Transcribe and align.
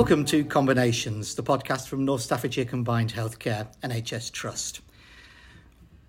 Welcome 0.00 0.24
to 0.24 0.44
Combinations, 0.46 1.34
the 1.34 1.42
podcast 1.42 1.86
from 1.86 2.06
North 2.06 2.22
Staffordshire 2.22 2.64
Combined 2.64 3.12
Healthcare 3.12 3.66
NHS 3.82 4.32
Trust. 4.32 4.80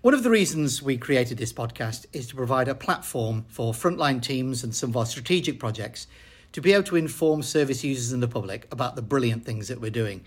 One 0.00 0.14
of 0.14 0.22
the 0.22 0.30
reasons 0.30 0.82
we 0.82 0.96
created 0.96 1.36
this 1.36 1.52
podcast 1.52 2.06
is 2.14 2.26
to 2.28 2.34
provide 2.34 2.68
a 2.68 2.74
platform 2.74 3.44
for 3.48 3.74
frontline 3.74 4.22
teams 4.22 4.64
and 4.64 4.74
some 4.74 4.88
of 4.88 4.96
our 4.96 5.04
strategic 5.04 5.60
projects 5.60 6.06
to 6.52 6.62
be 6.62 6.72
able 6.72 6.84
to 6.84 6.96
inform 6.96 7.42
service 7.42 7.84
users 7.84 8.12
and 8.12 8.22
the 8.22 8.28
public 8.28 8.66
about 8.72 8.96
the 8.96 9.02
brilliant 9.02 9.44
things 9.44 9.68
that 9.68 9.78
we're 9.78 9.90
doing. 9.90 10.24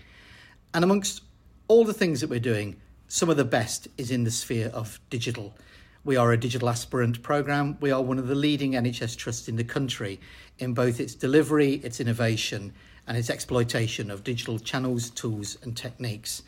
And 0.72 0.84
amongst 0.84 1.22
all 1.66 1.84
the 1.84 1.92
things 1.92 2.20
that 2.20 2.30
we're 2.30 2.38
doing, 2.38 2.80
some 3.08 3.30
of 3.30 3.36
the 3.36 3.44
best 3.44 3.88
is 3.98 4.12
in 4.12 4.22
the 4.22 4.30
sphere 4.30 4.68
of 4.68 5.00
digital. 5.10 5.56
We 6.04 6.14
are 6.14 6.30
a 6.30 6.38
digital 6.38 6.68
aspirant 6.68 7.20
programme. 7.24 7.78
We 7.80 7.90
are 7.90 8.00
one 8.00 8.20
of 8.20 8.28
the 8.28 8.36
leading 8.36 8.74
NHS 8.74 9.16
trusts 9.16 9.48
in 9.48 9.56
the 9.56 9.64
country 9.64 10.20
in 10.60 10.72
both 10.72 11.00
its 11.00 11.16
delivery, 11.16 11.80
its 11.82 11.98
innovation, 11.98 12.72
and 13.06 13.16
its 13.16 13.30
exploitation 13.30 14.10
of 14.10 14.24
digital 14.24 14.58
channels, 14.58 15.10
tools, 15.10 15.58
and 15.62 15.76
techniques. 15.76 16.42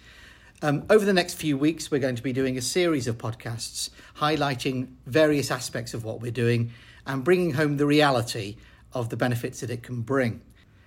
Um, 0.61 0.84
over 0.91 1.05
the 1.05 1.12
next 1.12 1.34
few 1.34 1.57
weeks, 1.57 1.91
we're 1.91 2.01
going 2.01 2.17
to 2.17 2.23
be 2.23 2.33
doing 2.33 2.59
a 2.59 2.62
series 2.62 3.07
of 3.07 3.17
podcasts 3.17 3.91
highlighting 4.17 4.89
various 5.07 5.53
aspects 5.53 5.95
of 5.95 6.05
what 6.05 6.21
we're 6.21 6.33
doing 6.33 6.73
and 7.07 7.23
bringing 7.23 7.53
home 7.53 7.77
the 7.77 7.87
reality 7.87 8.57
of 8.93 9.09
the 9.09 9.17
benefits 9.17 9.61
that 9.61 9.71
it 9.71 9.83
can 9.83 10.03
bring. 10.03 10.41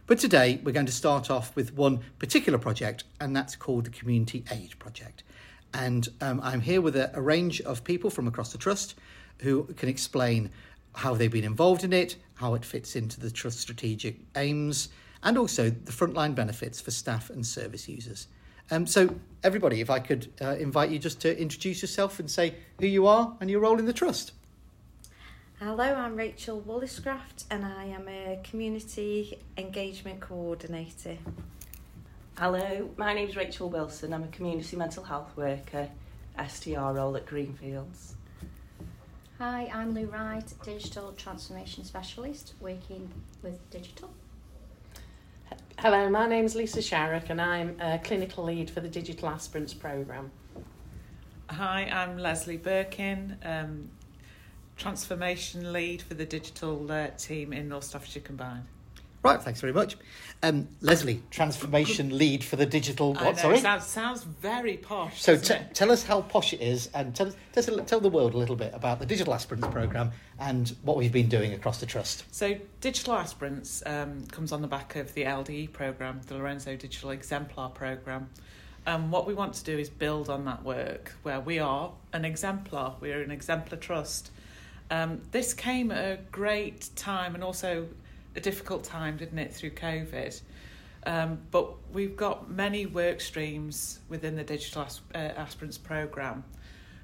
But 0.08 0.20
today, 0.20 0.60
we're 0.62 0.74
going 0.74 0.88
to 0.88 0.92
start 0.92 1.32
off 1.32 1.56
with 1.56 1.74
one 1.74 2.02
particular 2.20 2.60
project, 2.60 3.06
and 3.22 3.34
that's 3.34 3.56
called 3.56 3.86
the 3.86 3.92
Community 3.92 4.44
Aid 4.52 4.78
Project. 4.78 5.24
And 5.74 6.10
um, 6.20 6.42
I'm 6.44 6.60
here 6.60 6.82
with 6.82 6.98
a, 6.98 7.10
a 7.14 7.22
range 7.22 7.62
of 7.62 7.84
people 7.86 8.10
from 8.10 8.28
across 8.28 8.52
the 8.52 8.58
Trust 8.58 8.96
who 9.40 9.64
can 9.78 9.88
explain 9.88 10.50
how 10.96 11.14
they've 11.14 11.32
been 11.32 11.46
involved 11.46 11.86
in 11.86 11.94
it, 11.94 12.18
how 12.34 12.56
it 12.56 12.66
fits 12.66 12.98
into 12.98 13.22
the 13.22 13.32
Trust 13.32 13.62
strategic 13.62 14.18
aims, 14.36 14.90
and 15.24 15.38
also 15.38 15.70
the 15.70 15.92
frontline 15.92 16.36
benefits 16.36 16.80
for 16.82 16.92
staff 16.92 17.30
and 17.30 17.46
service 17.46 17.88
users. 17.88 18.28
Um, 18.70 18.88
so, 18.88 19.16
everybody, 19.44 19.82
if 19.82 19.90
I 19.90 20.00
could 20.00 20.32
uh, 20.42 20.56
invite 20.56 20.92
you 20.92 21.00
just 21.00 21.20
to 21.22 21.40
introduce 21.40 21.82
yourself 21.82 22.20
and 22.20 22.32
say 22.32 22.56
who 22.80 22.88
you 22.88 23.06
are 23.06 23.36
and 23.42 23.50
your 23.50 23.60
role 23.60 23.80
in 23.80 23.86
the 23.86 23.94
Trust. 23.94 24.32
Hello, 25.60 25.84
I'm 25.84 26.16
Rachel 26.16 26.62
Walliscraft 26.62 27.46
and 27.52 27.66
I 27.66 27.86
am 27.86 28.08
a 28.08 28.40
Community 28.44 29.38
Engagement 29.58 30.20
Coordinator. 30.20 31.18
Hello, 32.38 32.90
my 32.98 33.14
name 33.14 33.30
is 33.30 33.36
Rachel 33.36 33.70
Wilson. 33.70 34.14
I'm 34.14 34.24
a 34.24 34.28
community 34.30 34.76
mental 34.76 35.04
health 35.04 35.36
worker, 35.36 35.90
STR 36.48 36.94
role 36.94 37.16
at 37.16 37.28
Greenfields. 37.28 38.16
Hi, 39.38 39.70
I'm 39.74 39.94
Lou 39.94 40.08
Wright, 40.08 40.52
Digital 40.64 41.12
Transformation 41.12 41.84
Specialist, 41.84 42.54
working 42.60 43.12
with 43.44 43.70
digital. 43.70 44.12
Hello, 45.82 46.08
my 46.10 46.28
name 46.28 46.46
is 46.46 46.54
Lisa 46.54 46.80
Sharrock 46.80 47.32
and 47.32 47.42
I'm 47.42 47.76
a 47.82 47.98
clinical 47.98 48.44
lead 48.44 48.70
for 48.70 48.82
the 48.82 48.88
Digital 48.88 49.30
Aspirants 49.30 49.74
programme. 49.74 50.32
Hi, 51.50 51.90
I'm 51.92 52.20
Leslie 52.20 52.58
Birkin, 52.58 53.38
um, 53.44 53.90
transformation 54.78 55.74
lead 55.74 56.04
for 56.04 56.14
the 56.14 56.24
digital 56.24 56.92
uh, 56.92 57.08
team 57.18 57.52
in 57.52 57.68
North 57.68 57.86
Staffordshire 57.86 58.22
Combined. 58.22 58.66
Right, 59.24 59.42
thanks 59.42 59.62
very 59.62 59.74
much. 59.74 59.98
Um, 60.42 60.68
Leslie, 60.82 61.22
transformation 61.30 62.18
lead 62.18 62.44
for 62.44 62.56
the 62.56 62.66
digital. 62.66 63.14
What? 63.14 63.24
know, 63.24 63.34
Sorry. 63.36 63.60
Sounds, 63.60 63.86
sounds 63.86 64.24
very 64.24 64.78
posh. 64.78 65.22
So 65.22 65.38
t- 65.38 65.54
tell 65.76 65.92
us 65.92 66.04
how 66.04 66.22
posh 66.22 66.54
it 66.54 66.62
is, 66.62 66.90
and 66.96 67.14
tell, 67.14 67.28
us- 67.28 67.36
tell, 67.54 67.78
tell 67.86 68.00
the 68.00 68.10
world 68.10 68.34
a 68.34 68.38
little 68.38 68.56
bit 68.56 68.74
about 68.74 68.98
the 69.00 69.06
Digital 69.06 69.36
Aspirants 69.36 69.68
program 69.68 70.12
and 70.40 70.76
what 70.82 70.98
we've 70.98 71.12
been 71.12 71.30
doing 71.30 71.54
across 71.54 71.80
the 71.80 71.86
trust. 71.86 72.24
So, 72.32 72.58
Digital 72.80 73.14
Aspirants 73.14 73.84
um, 73.86 74.26
comes 74.28 74.52
on 74.52 74.64
the 74.64 74.68
back 74.68 74.96
of 74.96 75.14
the 75.14 75.26
LDE 75.26 75.72
programme, 75.72 76.22
the 76.26 76.36
Lorenzo 76.36 76.76
Digital 76.76 77.12
Exemplar 77.12 77.70
programme. 77.70 78.30
And 78.88 79.12
what 79.12 79.28
we 79.28 79.36
want 79.36 79.54
to 79.56 79.64
do 79.64 79.78
is 79.78 79.92
build 79.92 80.28
on 80.28 80.46
that 80.46 80.64
work 80.64 81.14
where 81.22 81.40
we 81.40 81.60
are 81.60 81.92
an 82.14 82.26
exemplar, 82.26 82.96
we're 83.00 83.22
an 83.22 83.30
exemplar 83.30 83.78
trust. 83.78 84.32
Um, 84.90 85.22
this 85.32 85.54
came 85.54 85.92
at 85.92 86.04
a 86.04 86.20
great 86.32 86.90
time 86.96 87.36
and 87.36 87.44
also 87.44 87.88
a 88.36 88.40
difficult 88.40 88.84
time, 88.84 89.18
didn't 89.18 89.40
it, 89.40 89.54
through 89.54 89.72
COVID? 89.72 90.42
Um, 91.06 91.40
but 91.50 91.74
we've 91.92 92.16
got 92.16 92.50
many 92.50 92.86
work 92.86 93.22
streams 93.22 94.00
within 94.08 94.36
the 94.36 94.44
Digital 94.44 94.84
As- 94.84 95.02
uh, 95.16 95.18
Aspirants 95.18 95.78
programme. 95.78 96.44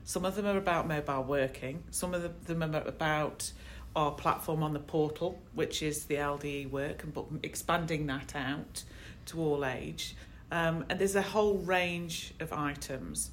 Some 0.03 0.23
of 0.23 0.35
them 0.35 0.45
are 0.45 0.57
about 0.57 0.87
mobile 0.87 1.23
working, 1.23 1.83
some 1.91 2.13
of 2.13 2.45
them 2.45 2.63
are 2.63 2.81
about 2.87 3.51
our 3.95 4.11
platform 4.11 4.61
on 4.61 4.73
the 4.73 4.79
portal, 4.79 5.41
which 5.53 5.81
is 5.81 6.05
the 6.05 6.16
LDE 6.16 6.69
work, 6.69 7.03
and 7.03 7.13
but 7.13 7.25
expanding 7.43 8.05
that 8.07 8.35
out 8.35 8.83
to 9.25 9.41
all 9.41 9.66
age. 9.66 10.16
Um, 10.51 10.85
and 10.89 10.99
there's 10.99 11.16
a 11.16 11.21
whole 11.21 11.57
range 11.57 12.33
of 12.39 12.53
items, 12.53 13.31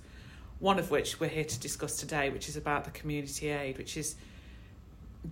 one 0.58 0.78
of 0.78 0.90
which 0.90 1.20
we're 1.20 1.28
here 1.28 1.44
to 1.44 1.60
discuss 1.60 1.96
today, 1.96 2.30
which 2.30 2.48
is 2.48 2.56
about 2.56 2.84
the 2.84 2.90
community 2.90 3.50
aid, 3.50 3.78
which 3.78 3.94
has 3.94 4.16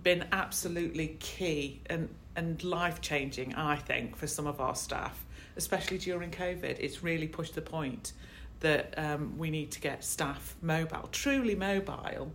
been 0.01 0.25
absolutely 0.31 1.17
key 1.19 1.81
and, 1.87 2.09
and 2.35 2.63
life 2.63 3.01
changing, 3.01 3.53
I 3.55 3.75
think, 3.75 4.15
for 4.15 4.27
some 4.27 4.47
of 4.47 4.59
our 4.59 4.75
staff, 4.75 5.25
especially 5.55 5.97
during 5.99 6.31
COVID. 6.31 6.79
It's 6.79 7.03
really 7.03 7.27
pushed 7.27 7.55
the 7.55 7.61
point 7.61 8.13
that 8.61 8.93
um, 8.97 9.37
we 9.37 9.51
need 9.51 9.71
to 9.71 9.81
get 9.81 10.03
staff 10.03 10.55
mobile, 10.61 11.09
truly 11.11 11.53
mobile, 11.53 12.31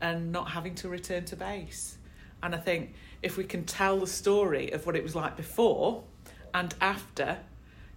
and 0.00 0.32
not 0.32 0.50
having 0.50 0.74
to 0.76 0.88
return 0.88 1.24
to 1.26 1.36
base. 1.36 1.98
And 2.42 2.54
I 2.54 2.58
think 2.58 2.94
if 3.22 3.36
we 3.36 3.44
can 3.44 3.64
tell 3.64 3.98
the 3.98 4.06
story 4.06 4.72
of 4.72 4.86
what 4.86 4.96
it 4.96 5.02
was 5.02 5.14
like 5.14 5.36
before 5.36 6.04
and 6.54 6.74
after, 6.80 7.38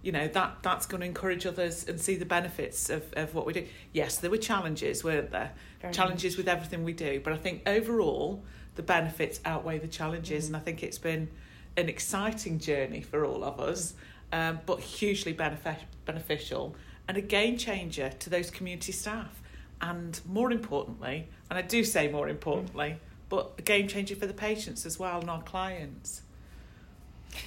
you 0.02 0.12
know, 0.12 0.26
that, 0.28 0.58
that's 0.62 0.86
going 0.86 1.00
to 1.02 1.06
encourage 1.06 1.46
others 1.46 1.88
and 1.88 2.00
see 2.00 2.16
the 2.16 2.24
benefits 2.24 2.90
of, 2.90 3.04
of 3.14 3.34
what 3.34 3.46
we 3.46 3.52
do. 3.52 3.66
Yes, 3.92 4.18
there 4.18 4.30
were 4.30 4.38
challenges, 4.38 5.04
weren't 5.04 5.30
there? 5.30 5.52
Very 5.80 5.94
challenges 5.94 6.36
with 6.36 6.48
everything 6.48 6.84
we 6.84 6.92
do. 6.92 7.20
But 7.22 7.34
I 7.34 7.36
think 7.36 7.62
overall, 7.66 8.42
the 8.80 8.86
benefits 8.86 9.40
outweigh 9.44 9.78
the 9.78 9.86
challenges. 9.86 10.44
Mm. 10.44 10.48
And 10.48 10.56
I 10.56 10.60
think 10.60 10.82
it's 10.82 10.96
been 10.96 11.28
an 11.76 11.90
exciting 11.90 12.58
journey 12.58 13.02
for 13.02 13.26
all 13.26 13.44
of 13.44 13.60
us, 13.60 13.92
um, 14.32 14.60
but 14.64 14.80
hugely 14.80 15.34
benefic- 15.34 15.84
beneficial 16.06 16.74
and 17.06 17.18
a 17.18 17.20
game 17.20 17.58
changer 17.58 18.08
to 18.20 18.30
those 18.30 18.50
community 18.50 18.92
staff. 18.92 19.42
And 19.82 20.18
more 20.24 20.50
importantly, 20.50 21.28
and 21.50 21.58
I 21.58 21.62
do 21.62 21.84
say 21.84 22.10
more 22.10 22.26
importantly, 22.30 22.96
but 23.28 23.52
a 23.58 23.62
game 23.62 23.86
changer 23.86 24.16
for 24.16 24.26
the 24.26 24.32
patients 24.32 24.86
as 24.86 24.98
well 24.98 25.20
and 25.20 25.28
our 25.28 25.42
clients. 25.42 26.22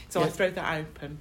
So 0.10 0.22
I 0.22 0.30
throw 0.30 0.52
that 0.52 0.80
open. 0.80 1.20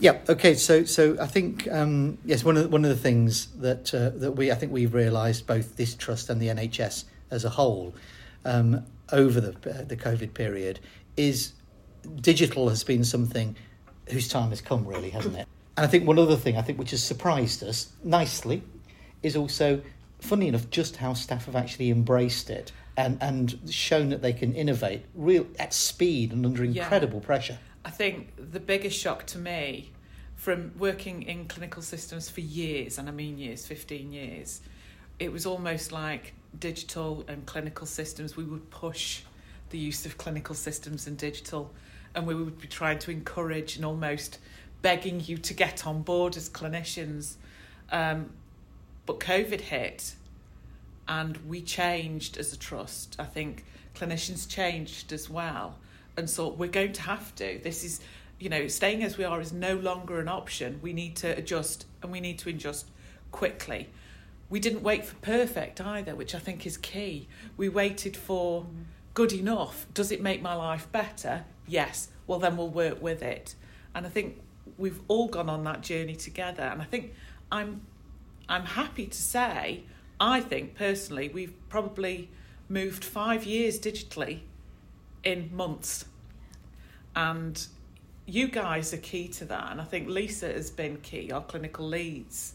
Yeah. 0.00 0.18
Okay. 0.28 0.54
So, 0.54 0.84
so 0.84 1.16
I 1.20 1.26
think 1.26 1.70
um, 1.70 2.18
yes, 2.24 2.42
one 2.42 2.56
of 2.56 2.64
the, 2.64 2.68
one 2.70 2.84
of 2.84 2.90
the 2.90 2.96
things 2.96 3.48
that 3.58 3.94
uh, 3.94 4.10
that 4.16 4.32
we 4.32 4.50
I 4.50 4.54
think 4.54 4.72
we've 4.72 4.94
realised 4.94 5.46
both 5.46 5.76
this 5.76 5.94
trust 5.94 6.30
and 6.30 6.40
the 6.40 6.48
NHS 6.48 7.04
as 7.30 7.44
a 7.44 7.50
whole 7.50 7.94
um, 8.44 8.84
over 9.12 9.40
the 9.40 9.50
uh, 9.70 9.84
the 9.84 9.96
COVID 9.96 10.34
period 10.34 10.80
is 11.16 11.52
digital 12.20 12.68
has 12.68 12.84
been 12.84 13.04
something 13.04 13.56
whose 14.10 14.28
time 14.28 14.50
has 14.50 14.60
come, 14.60 14.86
really, 14.86 15.10
hasn't 15.10 15.36
it? 15.36 15.46
And 15.76 15.84
I 15.84 15.88
think 15.88 16.06
one 16.06 16.18
other 16.18 16.36
thing 16.36 16.56
I 16.56 16.62
think 16.62 16.78
which 16.78 16.90
has 16.92 17.02
surprised 17.02 17.62
us 17.62 17.92
nicely 18.04 18.62
is 19.22 19.36
also, 19.36 19.82
funny 20.20 20.48
enough, 20.48 20.70
just 20.70 20.96
how 20.96 21.14
staff 21.14 21.46
have 21.46 21.56
actually 21.56 21.90
embraced 21.90 22.50
it 22.50 22.72
and 22.96 23.18
and 23.20 23.58
shown 23.70 24.08
that 24.10 24.22
they 24.22 24.32
can 24.32 24.54
innovate 24.54 25.04
real 25.14 25.46
at 25.58 25.74
speed 25.74 26.32
and 26.32 26.46
under 26.46 26.64
Yeah. 26.64 26.82
incredible 26.82 27.20
pressure. 27.20 27.58
I 27.84 27.90
think 27.90 28.32
the 28.52 28.60
biggest 28.60 28.98
shock 28.98 29.26
to 29.26 29.38
me 29.38 29.92
from 30.34 30.72
working 30.78 31.22
in 31.22 31.46
clinical 31.46 31.82
systems 31.82 32.28
for 32.28 32.40
years, 32.40 32.98
and 32.98 33.08
I 33.08 33.12
mean 33.12 33.38
years, 33.38 33.66
15 33.66 34.12
years, 34.12 34.60
it 35.18 35.32
was 35.32 35.46
almost 35.46 35.92
like 35.92 36.34
digital 36.58 37.24
and 37.28 37.44
clinical 37.46 37.86
systems, 37.86 38.36
we 38.36 38.44
would 38.44 38.70
push 38.70 39.22
the 39.70 39.78
use 39.78 40.06
of 40.06 40.16
clinical 40.18 40.54
systems 40.54 41.06
and 41.06 41.16
digital, 41.16 41.72
and 42.14 42.26
we 42.26 42.34
would 42.34 42.58
be 42.58 42.68
trying 42.68 42.98
to 43.00 43.10
encourage 43.10 43.76
and 43.76 43.84
almost 43.84 44.38
begging 44.82 45.20
you 45.20 45.38
to 45.38 45.54
get 45.54 45.86
on 45.86 46.02
board 46.02 46.36
as 46.36 46.48
clinicians. 46.48 47.34
Um, 47.90 48.30
but 49.06 49.20
COVID 49.20 49.60
hit, 49.60 50.14
and 51.08 51.36
we 51.48 51.62
changed 51.62 52.36
as 52.36 52.52
a 52.52 52.56
trust. 52.56 53.16
I 53.18 53.24
think 53.24 53.64
clinicians 53.94 54.48
changed 54.48 55.12
as 55.12 55.30
well 55.30 55.76
and 56.16 56.28
so 56.28 56.48
we're 56.48 56.68
going 56.68 56.92
to 56.92 57.02
have 57.02 57.34
to. 57.36 57.60
This 57.62 57.84
is, 57.84 58.00
you 58.38 58.48
know, 58.48 58.68
staying 58.68 59.02
as 59.02 59.18
we 59.18 59.24
are 59.24 59.40
is 59.40 59.52
no 59.52 59.74
longer 59.76 60.18
an 60.18 60.28
option. 60.28 60.80
We 60.82 60.92
need 60.92 61.16
to 61.16 61.36
adjust 61.36 61.86
and 62.02 62.10
we 62.10 62.20
need 62.20 62.38
to 62.40 62.48
adjust 62.48 62.88
quickly. 63.32 63.90
We 64.48 64.60
didn't 64.60 64.82
wait 64.82 65.04
for 65.04 65.16
perfect 65.16 65.80
either, 65.80 66.14
which 66.14 66.34
I 66.34 66.38
think 66.38 66.66
is 66.66 66.76
key. 66.76 67.28
We 67.56 67.68
waited 67.68 68.16
for 68.16 68.66
good 69.14 69.32
enough. 69.32 69.86
Does 69.92 70.12
it 70.12 70.22
make 70.22 70.40
my 70.42 70.54
life 70.54 70.90
better? 70.92 71.44
Yes. 71.66 72.08
Well, 72.26 72.38
then 72.38 72.56
we'll 72.56 72.68
work 72.68 73.02
with 73.02 73.22
it. 73.22 73.54
And 73.94 74.06
I 74.06 74.08
think 74.08 74.40
we've 74.78 75.00
all 75.08 75.28
gone 75.28 75.48
on 75.48 75.64
that 75.64 75.80
journey 75.80 76.14
together. 76.14 76.62
And 76.62 76.80
I 76.80 76.84
think 76.84 77.14
I'm, 77.50 77.82
I'm 78.48 78.64
happy 78.64 79.06
to 79.06 79.22
say, 79.22 79.82
I 80.20 80.40
think 80.40 80.74
personally, 80.74 81.28
we've 81.28 81.54
probably 81.68 82.30
moved 82.68 83.04
five 83.04 83.44
years 83.44 83.78
digitally 83.78 84.40
in 85.24 85.54
months. 85.54 86.04
And 87.14 87.66
you 88.26 88.48
guys 88.48 88.92
are 88.92 88.98
key 88.98 89.28
to 89.28 89.44
that, 89.46 89.70
and 89.70 89.80
I 89.80 89.84
think 89.84 90.08
Lisa 90.08 90.52
has 90.52 90.70
been 90.70 90.96
key. 90.98 91.30
Our 91.30 91.42
clinical 91.42 91.86
leads, 91.86 92.54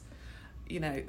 you 0.68 0.82
know, 0.82 1.02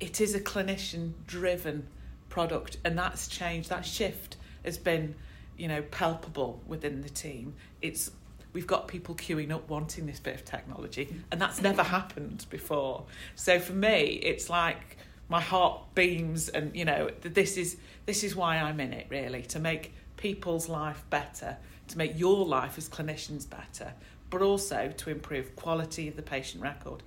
it 0.00 0.20
is 0.20 0.34
a 0.34 0.40
clinician-driven 0.40 1.86
product, 2.28 2.78
and 2.84 2.98
that's 2.98 3.28
changed. 3.28 3.68
That 3.70 3.84
shift 3.84 4.36
has 4.64 4.78
been, 4.78 5.14
you 5.56 5.68
know, 5.68 5.82
palpable 5.82 6.62
within 6.66 7.02
the 7.02 7.08
team. 7.08 7.54
It's 7.82 8.10
we've 8.52 8.66
got 8.66 8.88
people 8.88 9.14
queuing 9.14 9.52
up 9.52 9.68
wanting 9.68 10.06
this 10.06 10.20
bit 10.20 10.34
of 10.34 10.44
technology, 10.44 11.14
and 11.30 11.40
that's 11.40 11.60
never 11.60 11.82
happened 11.82 12.46
before. 12.50 13.04
So 13.34 13.58
for 13.58 13.72
me, 13.72 14.20
it's 14.22 14.48
like 14.48 14.96
my 15.28 15.40
heart 15.40 15.94
beams, 15.94 16.48
and 16.48 16.74
you 16.74 16.84
know, 16.84 17.10
this 17.22 17.56
is 17.56 17.76
this 18.06 18.24
is 18.24 18.34
why 18.34 18.58
I'm 18.58 18.80
in 18.80 18.92
it 18.92 19.06
really 19.10 19.42
to 19.42 19.58
make 19.58 19.92
people's 20.16 20.68
life 20.68 21.04
better, 21.10 21.56
to 21.88 21.98
make 21.98 22.18
your 22.18 22.44
life 22.44 22.78
as 22.78 22.88
clinicians 22.88 23.48
better, 23.48 23.92
but 24.30 24.42
also 24.42 24.92
to 24.96 25.10
improve 25.10 25.54
quality 25.56 26.08
of 26.08 26.16
the 26.16 26.22
patient 26.22 26.62
record, 26.62 27.02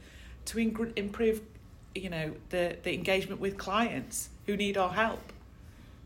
to 0.46 0.60
ing- 0.60 0.94
improve, 0.96 1.42
you 1.96 2.10
know, 2.10 2.32
the 2.50 2.78
the 2.84 2.94
engagement 2.94 3.42
with 3.42 3.58
clients 3.58 4.30
who 4.46 4.56
need 4.58 4.78
our 4.78 4.90
help. 4.90 5.34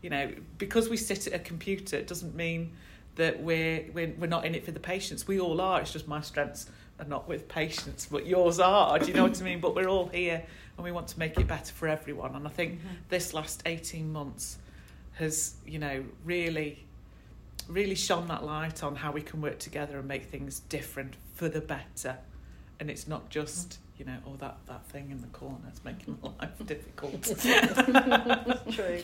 You 0.02 0.10
know, 0.10 0.30
because 0.58 0.88
we 0.88 0.96
sit 0.96 1.26
at 1.26 1.32
a 1.32 1.38
computer, 1.38 1.96
it 1.96 2.06
doesn't 2.06 2.36
mean 2.36 2.72
that 3.16 3.42
we're, 3.42 3.86
we're 3.92 4.12
we're 4.18 4.26
not 4.28 4.44
in 4.44 4.54
it 4.54 4.64
for 4.64 4.70
the 4.70 4.80
patients. 4.80 5.26
We 5.26 5.40
all 5.40 5.60
are. 5.60 5.80
It's 5.80 5.92
just 5.92 6.06
my 6.06 6.20
strengths 6.20 6.66
are 7.00 7.06
not 7.06 7.26
with 7.26 7.48
patients, 7.48 8.06
but 8.10 8.26
yours 8.26 8.60
are. 8.60 8.98
Do 8.98 9.06
you 9.06 9.14
know 9.14 9.24
what 9.24 9.40
I 9.40 9.44
mean? 9.44 9.60
But 9.60 9.74
we're 9.74 9.88
all 9.88 10.08
here, 10.08 10.44
and 10.76 10.84
we 10.84 10.92
want 10.92 11.08
to 11.08 11.18
make 11.18 11.38
it 11.38 11.46
better 11.48 11.72
for 11.72 11.88
everyone. 11.88 12.36
And 12.36 12.46
I 12.46 12.50
think 12.50 12.74
Mm-hmm. 12.74 12.94
this 13.08 13.34
last 13.34 13.62
eighteen 13.66 14.12
months 14.12 14.58
has, 15.14 15.54
you 15.66 15.78
know, 15.78 16.04
really, 16.24 16.84
really 17.68 17.94
shone 17.94 18.28
that 18.28 18.44
light 18.44 18.82
on 18.82 18.94
how 18.96 19.12
we 19.12 19.22
can 19.22 19.40
work 19.40 19.58
together 19.58 19.98
and 19.98 20.06
make 20.06 20.26
things 20.26 20.60
different 20.68 21.14
for 21.34 21.48
the 21.48 21.60
better. 21.60 22.18
And 22.78 22.90
it's 22.90 23.08
not 23.08 23.30
just, 23.30 23.78
you 23.98 24.04
know, 24.04 24.16
oh 24.26 24.36
that 24.36 24.58
that 24.66 24.86
thing 24.86 25.10
in 25.10 25.20
the 25.20 25.26
corner 25.28 25.56
is 25.72 25.82
making 25.84 26.18
my 26.22 26.30
life 26.40 26.66
difficult. 26.66 27.22
True. 28.72 29.02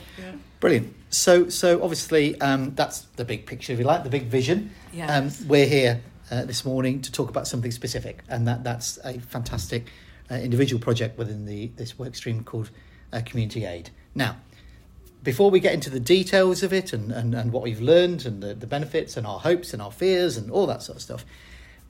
Brilliant. 0.60 0.94
So, 1.10 1.48
so 1.48 1.82
obviously, 1.82 2.40
um, 2.40 2.74
that's 2.74 3.00
the 3.16 3.24
big 3.24 3.46
picture, 3.46 3.72
if 3.72 3.78
you 3.78 3.84
like, 3.84 4.04
the 4.04 4.10
big 4.10 4.24
vision. 4.24 4.70
Um, 5.08 5.30
we're 5.46 5.66
here 5.66 6.02
uh, 6.30 6.44
this 6.44 6.64
morning 6.64 7.00
to 7.02 7.12
talk 7.12 7.30
about 7.30 7.46
something 7.46 7.70
specific, 7.70 8.22
and 8.28 8.46
that 8.48 8.64
that's 8.64 8.98
a 9.04 9.18
fantastic 9.18 9.88
uh, 10.30 10.34
individual 10.34 10.80
project 10.80 11.18
within 11.18 11.46
the 11.46 11.68
this 11.76 11.98
work 11.98 12.14
stream 12.14 12.44
called 12.44 12.70
uh, 13.12 13.20
Community 13.24 13.64
Aid. 13.64 13.90
Now, 14.14 14.36
before 15.22 15.50
we 15.50 15.60
get 15.60 15.72
into 15.72 15.90
the 15.90 16.00
details 16.00 16.62
of 16.62 16.72
it 16.72 16.92
and, 16.92 17.12
and, 17.12 17.34
and 17.34 17.52
what 17.52 17.62
we've 17.62 17.80
learned 17.80 18.26
and 18.26 18.42
the, 18.42 18.54
the 18.54 18.66
benefits 18.66 19.16
and 19.16 19.26
our 19.26 19.38
hopes 19.38 19.72
and 19.72 19.80
our 19.80 19.92
fears 19.92 20.36
and 20.36 20.50
all 20.50 20.66
that 20.66 20.82
sort 20.82 20.96
of 20.96 21.02
stuff, 21.02 21.24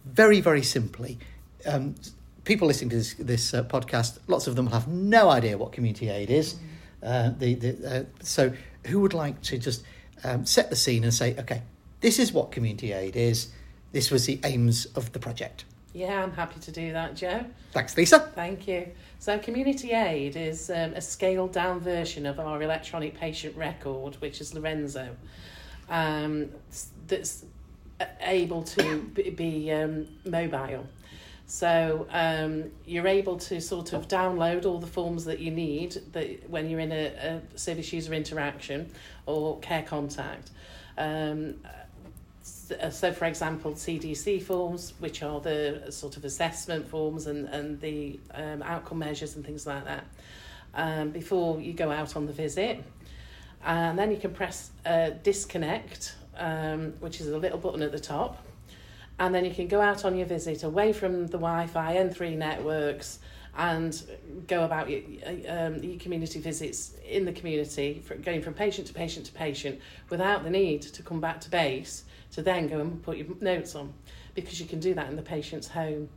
very, 0.05 0.41
very 0.41 0.63
simply, 0.63 1.19
um, 1.65 1.95
people 2.44 2.67
listening 2.67 2.91
to 2.91 2.97
this, 2.97 3.15
this 3.15 3.55
uh, 3.55 3.62
podcast, 3.65 4.19
lots 4.27 4.47
of 4.47 4.56
them 4.56 4.67
will 4.67 4.73
have 4.73 4.89
no 4.89 5.31
idea 5.31 5.56
what 5.56 5.73
community 5.73 6.09
aid 6.09 6.31
is. 6.31 6.56
Uh, 7.03 7.31
the, 7.39 7.55
the, 7.55 8.00
uh, 8.00 8.05
so, 8.23 8.53
who 8.87 9.00
would 9.00 9.15
like 9.15 9.41
to 9.43 9.59
just 9.59 9.85
um, 10.25 10.44
set 10.44 10.71
the 10.71 10.77
scene 10.77 11.05
and 11.05 11.12
say, 11.12 11.37
okay, 11.39 11.62
this 12.00 12.19
is 12.19 12.33
what 12.33 12.53
community 12.53 12.93
aid 12.93 13.17
is, 13.17 13.53
this 13.93 14.11
was 14.11 14.27
the 14.27 14.41
aims 14.44 14.87
of 14.87 15.12
the 15.12 15.19
project? 15.19 15.65
Yeah, 15.93 16.23
I'm 16.23 16.33
happy 16.33 16.59
to 16.61 16.73
do 16.73 16.93
that, 16.93 17.15
Joe. 17.17 17.44
Thanks, 17.73 17.97
Lisa. 17.97 18.21
Thank 18.35 18.67
you. 18.67 18.89
So, 19.19 19.39
Community 19.39 19.93
Aid 19.93 20.37
is 20.37 20.71
um, 20.71 20.94
a 20.94 21.00
scaled 21.00 21.53
down 21.53 21.81
version 21.81 22.25
of 22.25 22.41
our 22.41 22.62
electronic 22.62 23.15
patient 23.15 23.56
record, 23.56 24.17
which 24.21 24.41
is 24.41 24.55
Lorenzo, 24.55 25.15
um, 25.91 26.49
that's 27.06 27.44
able 28.23 28.62
to 28.62 29.00
be 29.37 29.71
um, 29.71 30.09
mobile. 30.25 30.87
So 31.53 32.07
um, 32.09 32.71
you're 32.87 33.07
able 33.07 33.37
to 33.37 33.61
sort 33.61 33.93
of 33.93 34.09
download 34.09 34.65
all 34.65 34.79
the 34.79 34.87
forms 34.87 35.27
that 35.27 35.39
you 35.39 35.51
need 35.51 36.01
that 36.13 36.49
when 36.49 36.71
you're 36.71 36.81
in 36.81 36.93
a, 36.93 37.43
a 37.55 37.59
service 37.59 37.93
user 37.93 38.15
interaction 38.15 38.91
or 39.27 39.59
care 39.59 39.83
contact. 39.83 40.51
Um, 40.97 41.57
uh, 42.81 42.89
so, 42.89 43.13
for 43.13 43.27
example, 43.27 43.73
CDC 43.73 44.43
forms, 44.43 44.95
which 44.99 45.23
are 45.23 45.41
the 45.41 45.89
sort 45.91 46.17
of 46.17 46.25
assessment 46.25 46.89
forms 46.89 47.27
and, 47.27 47.47
and 47.51 47.79
the 47.83 48.19
um, 48.33 48.63
outcome 48.63 49.01
measures 49.01 49.37
and 49.37 49.45
things 49.45 49.67
like 49.67 49.85
that, 49.85 50.05
um, 50.73 51.11
before 51.11 51.61
you 51.61 51.75
go 51.75 51.91
out 51.91 52.17
on 52.17 52.25
the 52.25 52.33
visit. 52.33 52.83
And 53.63 53.99
then 53.99 54.11
you 54.11 54.17
can 54.17 54.33
press 54.33 54.71
uh, 54.87 55.11
disconnect, 55.23 56.17
um, 56.35 56.95
which 57.01 57.21
is 57.21 57.29
a 57.29 57.37
little 57.37 57.59
button 57.59 57.83
at 57.83 57.93
the 57.93 58.01
top. 58.01 58.43
And 59.19 59.35
then 59.35 59.44
you 59.44 59.55
can 59.55 59.69
go 59.69 59.81
out 59.81 60.05
on 60.05 60.17
your 60.17 60.26
visit 60.26 60.62
away 60.62 60.93
from 60.93 61.26
the 61.26 61.38
Wi 61.38 61.67
Fi, 61.67 61.93
and 61.93 62.14
three 62.14 62.35
networks, 62.35 63.19
and 63.56 64.03
go 64.47 64.64
about 64.64 64.88
your, 64.88 65.03
um, 65.49 65.82
your 65.82 65.99
community 65.99 66.41
visits 66.41 66.94
in 67.06 67.25
the 67.25 67.32
community, 67.32 68.03
for 68.05 68.14
going 68.17 68.43
from 68.43 68.55
patient 68.55 68.87
to 68.87 68.94
patient 68.94 69.26
to 69.26 69.32
patient 69.32 69.81
without 70.09 70.43
the 70.43 70.50
need 70.50 70.82
to 70.82 71.03
come 71.03 71.20
back 71.20 71.41
to 71.43 71.50
base 71.50 72.05
to 72.32 72.43
then 72.43 72.67
go 72.67 72.81
and 72.81 73.03
put 73.03 73.19
your 73.19 73.26
notes 73.41 73.75
on 73.75 73.93
because 74.35 74.59
you 74.59 74.67
can 74.67 74.81
do 74.81 74.94
that 74.94 75.09
in 75.09 75.17
the 75.17 75.23
patient's 75.23 75.69
home. 75.69 76.08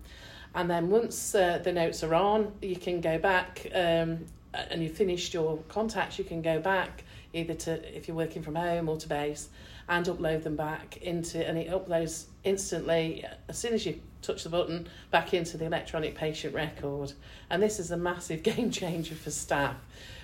And 0.54 0.70
then 0.70 0.90
once 0.90 1.36
uh, 1.36 1.60
the 1.62 1.74
notes 1.74 2.04
are 2.04 2.16
on, 2.16 2.54
you 2.62 2.78
can 2.78 3.02
go 3.02 3.20
back 3.20 3.68
um, 3.76 4.26
and 4.54 4.82
you've 4.82 4.94
finished 4.94 5.34
your 5.34 5.58
contacts, 5.68 6.18
you 6.18 6.24
can 6.24 6.42
go 6.42 6.60
back 6.60 7.04
either 7.34 7.54
to 7.54 7.96
if 7.96 8.08
you're 8.08 8.16
working 8.16 8.42
from 8.42 8.56
home 8.56 8.88
or 8.88 8.96
to 8.96 9.10
base 9.10 9.50
and 9.90 10.06
upload 10.06 10.44
them 10.44 10.56
back 10.56 10.98
into 10.98 11.46
and 11.46 11.58
it 11.58 11.70
uploads 11.70 12.26
instantly 12.46 13.26
as 13.50 13.58
soon 13.58 13.74
as 13.74 13.86
you 13.86 14.00
touch 14.22 14.44
the 14.44 14.50
button 14.50 14.88
back 15.12 15.34
into 15.34 15.58
the 15.58 15.66
electronic 15.66 16.16
patient 16.16 16.54
record. 16.54 17.14
And 17.50 17.62
this 17.62 17.80
is 17.80 17.92
a 17.92 17.98
massive 17.98 18.44
game 18.44 18.72
changer 18.72 19.16
for 19.16 19.32
staff 19.32 19.76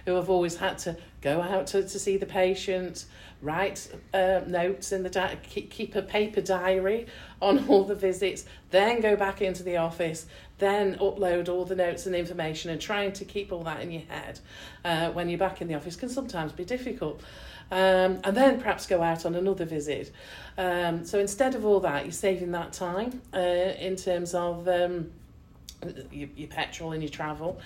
who 0.05 0.15
have 0.15 0.29
always 0.29 0.57
had 0.57 0.77
to 0.79 0.97
go 1.21 1.41
out 1.41 1.67
to, 1.67 1.83
to 1.83 1.99
see 1.99 2.17
the 2.17 2.25
patient 2.25 3.05
write 3.41 3.91
uh, 4.13 4.41
notes 4.47 4.91
in 4.91 5.03
the 5.03 5.09
di- 5.09 5.37
keep, 5.43 5.95
a 5.95 6.01
paper 6.01 6.41
diary 6.41 7.07
on 7.41 7.67
all 7.67 7.83
the 7.83 7.95
visits 7.95 8.45
then 8.69 9.01
go 9.01 9.15
back 9.15 9.41
into 9.41 9.63
the 9.63 9.77
office 9.77 10.27
then 10.59 10.95
upload 10.95 11.49
all 11.49 11.65
the 11.65 11.75
notes 11.75 12.05
and 12.05 12.15
information 12.15 12.69
and 12.69 12.79
trying 12.79 13.11
to 13.11 13.25
keep 13.25 13.51
all 13.51 13.63
that 13.63 13.81
in 13.81 13.91
your 13.91 14.03
head 14.03 14.39
uh, 14.85 15.09
when 15.11 15.27
you're 15.27 15.39
back 15.39 15.61
in 15.61 15.67
the 15.67 15.73
office 15.73 15.95
can 15.95 16.09
sometimes 16.09 16.51
be 16.51 16.63
difficult 16.63 17.21
um, 17.71 18.19
and 18.23 18.35
then 18.35 18.59
perhaps 18.59 18.85
go 18.85 19.01
out 19.01 19.25
on 19.25 19.35
another 19.35 19.65
visit. 19.65 20.11
Um, 20.57 21.05
so 21.05 21.19
instead 21.19 21.55
of 21.55 21.65
all 21.65 21.79
that, 21.79 22.03
you're 22.03 22.11
saving 22.11 22.51
that 22.51 22.73
time 22.73 23.21
uh, 23.33 23.39
in 23.39 23.95
terms 23.95 24.33
of 24.33 24.67
um, 24.67 25.11
your, 26.11 26.29
your 26.35 26.49
petrol 26.49 26.91
and 26.91 27.01
your 27.01 27.09
travel, 27.09 27.59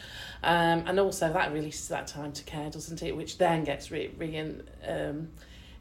um, 0.43 0.83
and 0.85 0.99
also 0.99 1.33
that 1.33 1.51
releases 1.51 1.87
that 1.89 2.07
time 2.07 2.31
to 2.33 2.43
care, 2.43 2.69
doesn't 2.69 3.01
it? 3.03 3.17
Which 3.17 3.37
then 3.37 3.63
gets 3.63 3.91
re, 3.91 4.11
re 4.17 4.55
um, 4.87 5.29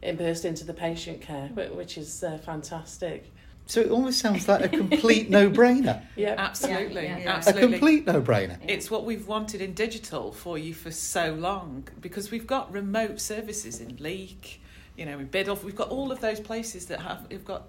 immersed 0.02 0.44
into 0.44 0.64
the 0.64 0.74
patient 0.74 1.20
care, 1.20 1.48
which 1.48 1.98
is 1.98 2.24
uh, 2.24 2.38
fantastic. 2.38 3.30
So 3.66 3.80
it 3.80 3.90
almost 3.90 4.18
sounds 4.18 4.46
like 4.46 4.64
a 4.64 4.68
complete 4.76 5.30
no-brainer. 5.30 6.02
Yeah, 6.16 6.34
Absolutely, 6.36 7.04
Yeah, 7.04 7.18
yeah. 7.18 7.24
A 7.24 7.36
absolutely. 7.36 7.78
complete 7.78 8.06
no-brainer. 8.06 8.58
It's 8.68 8.90
what 8.90 9.04
we've 9.04 9.26
wanted 9.26 9.62
in 9.62 9.72
digital 9.72 10.32
for 10.32 10.58
you 10.58 10.74
for 10.74 10.90
so 10.90 11.32
long 11.34 11.88
because 12.00 12.30
we've 12.30 12.46
got 12.46 12.70
remote 12.72 13.20
services 13.20 13.80
in 13.80 13.96
Leek, 13.96 14.60
you 14.96 15.06
know, 15.06 15.18
in 15.18 15.28
Biddulph. 15.28 15.64
We've 15.64 15.74
got 15.76 15.88
all 15.88 16.12
of 16.12 16.20
those 16.20 16.40
places 16.40 16.86
that 16.86 17.00
have. 17.00 17.26
We've 17.30 17.44
got. 17.44 17.62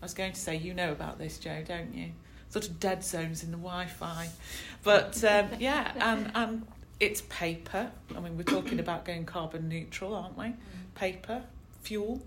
I 0.00 0.04
was 0.04 0.14
going 0.14 0.32
to 0.32 0.40
say, 0.40 0.56
you 0.56 0.74
know 0.74 0.92
about 0.92 1.18
this, 1.18 1.38
Joe, 1.38 1.62
don't 1.66 1.94
you? 1.94 2.10
Sort 2.50 2.68
of 2.68 2.78
dead 2.78 3.02
zones 3.02 3.42
in 3.42 3.50
the 3.50 3.56
Wi-Fi, 3.56 4.28
but 4.82 5.24
um, 5.24 5.48
yeah, 5.58 5.92
and 5.98 6.30
and 6.34 6.66
it's 7.00 7.22
paper. 7.22 7.90
I 8.16 8.20
mean, 8.20 8.36
we're 8.36 8.44
talking 8.44 8.78
about 8.78 9.04
going 9.04 9.24
carbon 9.24 9.68
neutral, 9.68 10.14
aren't 10.14 10.38
we? 10.38 10.52
Paper, 10.94 11.42
fuel, 11.82 12.22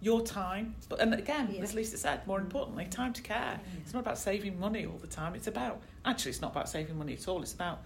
your 0.00 0.20
time, 0.22 0.74
but 0.88 1.00
and 1.00 1.12
again, 1.14 1.48
Yeah. 1.52 1.62
as 1.62 1.74
Lisa 1.74 1.96
said, 1.98 2.26
more 2.26 2.38
importantly, 2.40 2.86
time 2.86 3.12
to 3.14 3.22
care. 3.22 3.60
It's 3.82 3.92
not 3.92 4.00
about 4.00 4.18
saving 4.18 4.58
money 4.60 4.86
all 4.86 4.98
the 4.98 5.06
time. 5.08 5.34
It's 5.34 5.46
about 5.48 5.82
actually, 6.04 6.30
it's 6.30 6.40
not 6.40 6.52
about 6.52 6.68
saving 6.68 6.96
money 6.96 7.14
at 7.14 7.26
all. 7.28 7.42
It's 7.42 7.52
about 7.52 7.82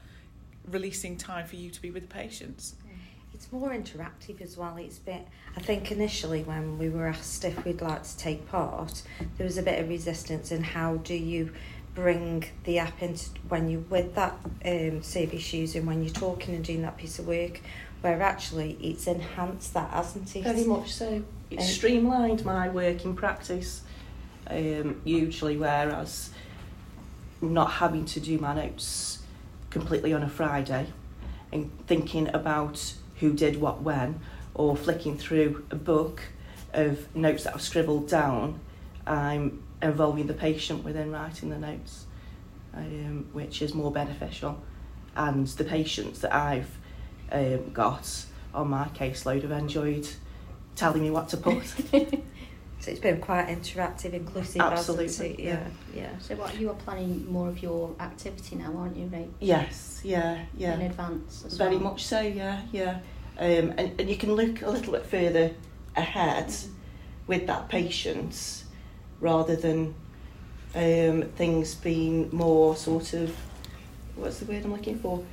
releasing 0.66 1.16
time 1.16 1.46
for 1.46 1.56
you 1.56 1.70
to 1.70 1.80
be 1.82 1.90
with 1.90 2.02
the 2.08 2.14
patients. 2.14 2.74
It's 3.34 3.50
more 3.50 3.70
interactive 3.70 4.40
as 4.42 4.56
well. 4.56 4.76
It's 4.76 4.98
a 4.98 5.00
bit. 5.00 5.26
I 5.56 5.60
think 5.60 5.90
initially 5.90 6.42
when 6.44 6.78
we 6.78 6.88
were 6.90 7.08
asked 7.08 7.44
if 7.44 7.64
we'd 7.64 7.80
like 7.80 8.02
to 8.04 8.16
take 8.18 8.46
part, 8.48 9.02
there 9.38 9.46
was 9.46 9.56
a 9.58 9.62
bit 9.62 9.80
of 9.80 9.88
resistance 9.88 10.52
in 10.52 10.62
how 10.62 10.96
do 10.98 11.14
you 11.14 11.52
bring 11.94 12.44
the 12.64 12.78
app 12.78 13.02
into 13.02 13.30
when 13.48 13.68
you're 13.68 13.80
with 13.80 14.14
that 14.14 14.34
um, 14.64 15.02
service 15.02 15.52
user 15.52 15.78
and 15.78 15.88
when 15.88 16.02
you're 16.04 16.12
talking 16.14 16.54
and 16.54 16.64
doing 16.64 16.82
that 16.82 16.96
piece 16.98 17.18
of 17.18 17.26
work, 17.26 17.60
where 18.02 18.20
actually 18.20 18.76
it's 18.82 19.06
enhanced 19.06 19.74
that, 19.74 19.90
hasn't 19.90 20.34
it? 20.36 20.42
Very 20.44 20.64
much 20.64 20.92
so. 20.92 21.22
It's 21.50 21.64
Um, 21.64 21.70
streamlined 21.70 22.44
my 22.44 22.68
working 22.68 23.14
practice 23.14 23.82
um, 24.48 25.00
hugely, 25.04 25.56
whereas 25.56 26.30
not 27.40 27.72
having 27.72 28.04
to 28.06 28.20
do 28.20 28.38
my 28.38 28.54
notes 28.54 29.22
completely 29.70 30.12
on 30.12 30.22
a 30.22 30.28
Friday 30.28 30.86
and 31.52 31.70
thinking 31.86 32.28
about 32.34 32.94
who 33.20 33.32
did 33.32 33.60
what 33.60 33.82
when 33.82 34.20
or 34.54 34.76
flicking 34.76 35.16
through 35.16 35.64
a 35.70 35.76
book 35.76 36.22
of 36.72 37.14
notes 37.14 37.44
that 37.44 37.54
I've 37.54 37.62
scribbled 37.62 38.08
down, 38.08 38.60
I'm 39.06 39.62
involving 39.80 40.26
the 40.26 40.34
patient 40.34 40.84
within 40.84 41.10
writing 41.10 41.50
the 41.50 41.58
notes, 41.58 42.06
um, 42.74 43.28
which 43.32 43.62
is 43.62 43.74
more 43.74 43.92
beneficial. 43.92 44.60
And 45.14 45.46
the 45.46 45.64
patients 45.64 46.20
that 46.20 46.34
I've 46.34 46.78
um, 47.32 47.72
got 47.72 48.24
on 48.54 48.68
my 48.68 48.84
caseload 48.94 49.42
have 49.42 49.50
enjoyed 49.50 50.08
telling 50.76 51.02
me 51.02 51.10
what 51.10 51.28
to 51.30 51.36
put. 51.36 51.64
So 52.82 52.90
it's 52.90 52.98
been 52.98 53.20
quite 53.20 53.46
interactive, 53.46 54.12
inclusive, 54.12 54.60
Absolutely, 54.60 55.44
yeah. 55.44 55.68
Yeah, 55.94 56.02
yeah. 56.02 56.18
So 56.18 56.34
what 56.34 56.58
you 56.58 56.68
are 56.68 56.74
planning 56.74 57.30
more 57.30 57.48
of 57.48 57.62
your 57.62 57.94
activity 58.00 58.56
now, 58.56 58.74
aren't 58.76 58.96
you, 58.96 59.06
Ray? 59.06 59.28
yes, 59.38 60.00
yeah, 60.02 60.40
yeah. 60.56 60.74
In 60.74 60.80
advance 60.80 61.44
as 61.46 61.56
Very 61.56 61.76
well. 61.76 61.92
much 61.92 62.04
so, 62.04 62.20
yeah, 62.20 62.62
yeah. 62.72 62.98
Um, 63.38 63.72
and, 63.78 64.00
and 64.00 64.10
you 64.10 64.16
can 64.16 64.32
look 64.34 64.62
a 64.62 64.68
little 64.68 64.94
bit 64.94 65.06
further 65.06 65.52
ahead 65.94 66.52
with 67.28 67.46
that 67.46 67.68
patience 67.68 68.64
rather 69.20 69.54
than 69.54 69.94
um, 70.74 71.22
things 71.36 71.76
being 71.76 72.30
more 72.32 72.74
sort 72.74 73.12
of, 73.12 73.32
what's 74.16 74.40
the 74.40 74.46
word 74.46 74.64
I'm 74.64 74.72
looking 74.72 74.98
for? 74.98 75.24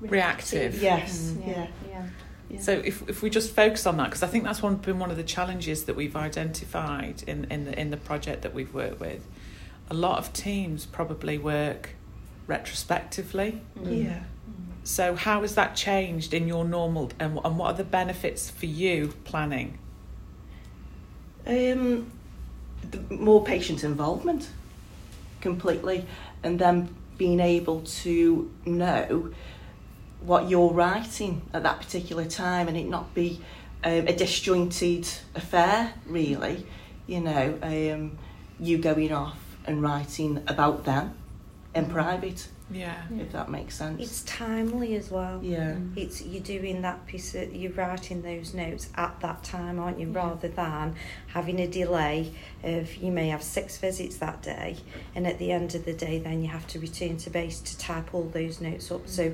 Reactive. 0.00 0.82
Yes, 0.82 1.30
Mm. 1.36 1.46
yeah. 1.46 1.52
Yeah. 1.52 1.66
yeah. 1.88 2.06
yeah. 2.50 2.60
So 2.60 2.72
if, 2.72 3.08
if 3.08 3.22
we 3.22 3.30
just 3.30 3.54
focus 3.54 3.86
on 3.86 3.96
that, 3.98 4.04
because 4.04 4.22
I 4.22 4.26
think 4.26 4.44
that's 4.44 4.62
one, 4.62 4.76
been 4.76 4.98
one 4.98 5.10
of 5.10 5.16
the 5.16 5.22
challenges 5.22 5.84
that 5.84 5.96
we've 5.96 6.16
identified 6.16 7.22
in, 7.26 7.44
in, 7.50 7.64
the, 7.64 7.78
in 7.78 7.90
the 7.90 7.96
project 7.96 8.42
that 8.42 8.54
we've 8.54 8.72
worked 8.72 9.00
with. 9.00 9.26
A 9.90 9.94
lot 9.94 10.18
of 10.18 10.32
teams 10.32 10.86
probably 10.86 11.36
work 11.38 11.90
retrospectively. 12.46 13.60
Mm. 13.78 14.04
yeah. 14.04 14.20
So 14.82 15.14
how 15.14 15.42
has 15.42 15.54
that 15.56 15.76
changed 15.76 16.32
in 16.32 16.48
your 16.48 16.64
normal, 16.64 17.10
and, 17.20 17.38
and 17.44 17.58
what 17.58 17.66
are 17.66 17.76
the 17.76 17.84
benefits 17.84 18.50
for 18.50 18.66
you 18.66 19.12
planning? 19.24 19.78
Um, 21.46 22.10
the 22.90 23.14
more 23.14 23.44
patient 23.44 23.84
involvement, 23.84 24.48
completely, 25.40 26.06
and 26.42 26.58
then 26.58 26.94
being 27.18 27.40
able 27.40 27.82
to 27.82 28.50
know 28.64 29.32
what 30.20 30.48
you're 30.50 30.72
writing 30.72 31.42
at 31.52 31.62
that 31.62 31.78
particular 31.80 32.24
time, 32.24 32.68
and 32.68 32.76
it 32.76 32.86
not 32.88 33.14
be 33.14 33.40
um, 33.84 34.06
a 34.08 34.12
disjointed 34.14 35.08
affair, 35.34 35.94
really. 36.06 36.66
You 37.06 37.20
know, 37.20 37.58
um, 37.62 38.18
you 38.58 38.78
going 38.78 39.12
off 39.12 39.38
and 39.66 39.82
writing 39.82 40.42
about 40.46 40.84
them 40.84 41.14
in 41.74 41.86
private, 41.86 42.48
Yeah. 42.70 43.02
if 43.18 43.32
that 43.32 43.48
makes 43.48 43.76
sense. 43.76 44.00
It's 44.02 44.22
timely 44.22 44.94
as 44.96 45.10
well. 45.10 45.40
yeah. 45.42 45.76
It's 45.96 46.20
you're 46.22 46.42
doing 46.42 46.82
that 46.82 47.06
piece 47.06 47.34
of 47.34 47.54
you're 47.54 47.72
writing 47.72 48.22
those 48.22 48.54
notes 48.54 48.88
at 48.96 49.18
that 49.20 49.42
time, 49.44 49.78
aren't 49.78 49.98
you? 49.98 50.08
Yeah. 50.12 50.18
Rather 50.18 50.48
than 50.48 50.94
having 51.28 51.60
a 51.60 51.66
delay 51.68 52.32
of 52.62 52.94
you 52.96 53.10
may 53.12 53.28
have 53.28 53.42
six 53.42 53.78
visits 53.78 54.16
that 54.18 54.42
day, 54.42 54.76
and 55.14 55.26
at 55.26 55.38
the 55.38 55.52
end 55.52 55.74
of 55.74 55.84
the 55.84 55.94
day, 55.94 56.18
then 56.18 56.42
you 56.42 56.48
have 56.48 56.66
to 56.68 56.78
return 56.80 57.16
to 57.18 57.30
base 57.30 57.60
to 57.60 57.78
type 57.78 58.12
all 58.14 58.24
those 58.24 58.60
notes 58.60 58.90
up. 58.90 59.06
So 59.08 59.32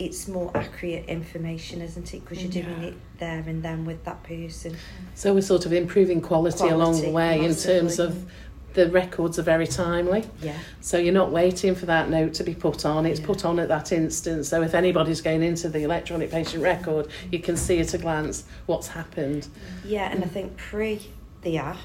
it's 0.00 0.26
more 0.26 0.50
accurate 0.54 1.04
information, 1.06 1.82
isn't 1.82 2.14
it? 2.14 2.20
Because 2.24 2.42
you're 2.42 2.50
doing 2.64 2.80
Yeah. 2.82 2.88
it 2.88 2.94
there 3.18 3.44
and 3.46 3.62
then 3.62 3.84
with 3.84 4.02
that 4.04 4.22
person. 4.22 4.74
So 5.14 5.34
we're 5.34 5.42
sort 5.42 5.66
of 5.66 5.72
improving 5.74 6.22
quality, 6.22 6.64
along 6.68 6.94
the 6.94 7.10
Quality, 7.10 7.12
way 7.12 7.44
in 7.44 7.54
terms 7.54 7.98
of 7.98 8.24
the 8.72 8.88
records 8.88 9.38
are 9.38 9.42
very 9.42 9.66
timely. 9.66 10.24
Yeah. 10.40 10.54
So 10.80 10.96
you're 10.96 11.12
not 11.12 11.32
waiting 11.32 11.74
for 11.74 11.84
that 11.86 12.08
note 12.08 12.32
to 12.34 12.44
be 12.44 12.54
put 12.54 12.86
on, 12.86 13.04
it's 13.04 13.20
Yeah. 13.20 13.26
put 13.26 13.44
on 13.44 13.58
at 13.58 13.68
that 13.68 13.92
instant. 13.92 14.46
So 14.46 14.62
if 14.62 14.74
anybody's 14.74 15.20
going 15.20 15.42
into 15.42 15.68
the 15.68 15.82
electronic 15.82 16.30
patient 16.30 16.62
record, 16.62 17.08
you 17.30 17.40
can 17.40 17.56
see 17.58 17.78
at 17.80 17.92
a 17.92 17.98
glance 17.98 18.44
what's 18.66 18.88
happened. 18.88 19.48
Yeah, 19.84 20.10
and 20.10 20.24
I 20.24 20.28
think 20.28 20.56
pre 20.56 21.00
the 21.42 21.58
app, 21.58 21.76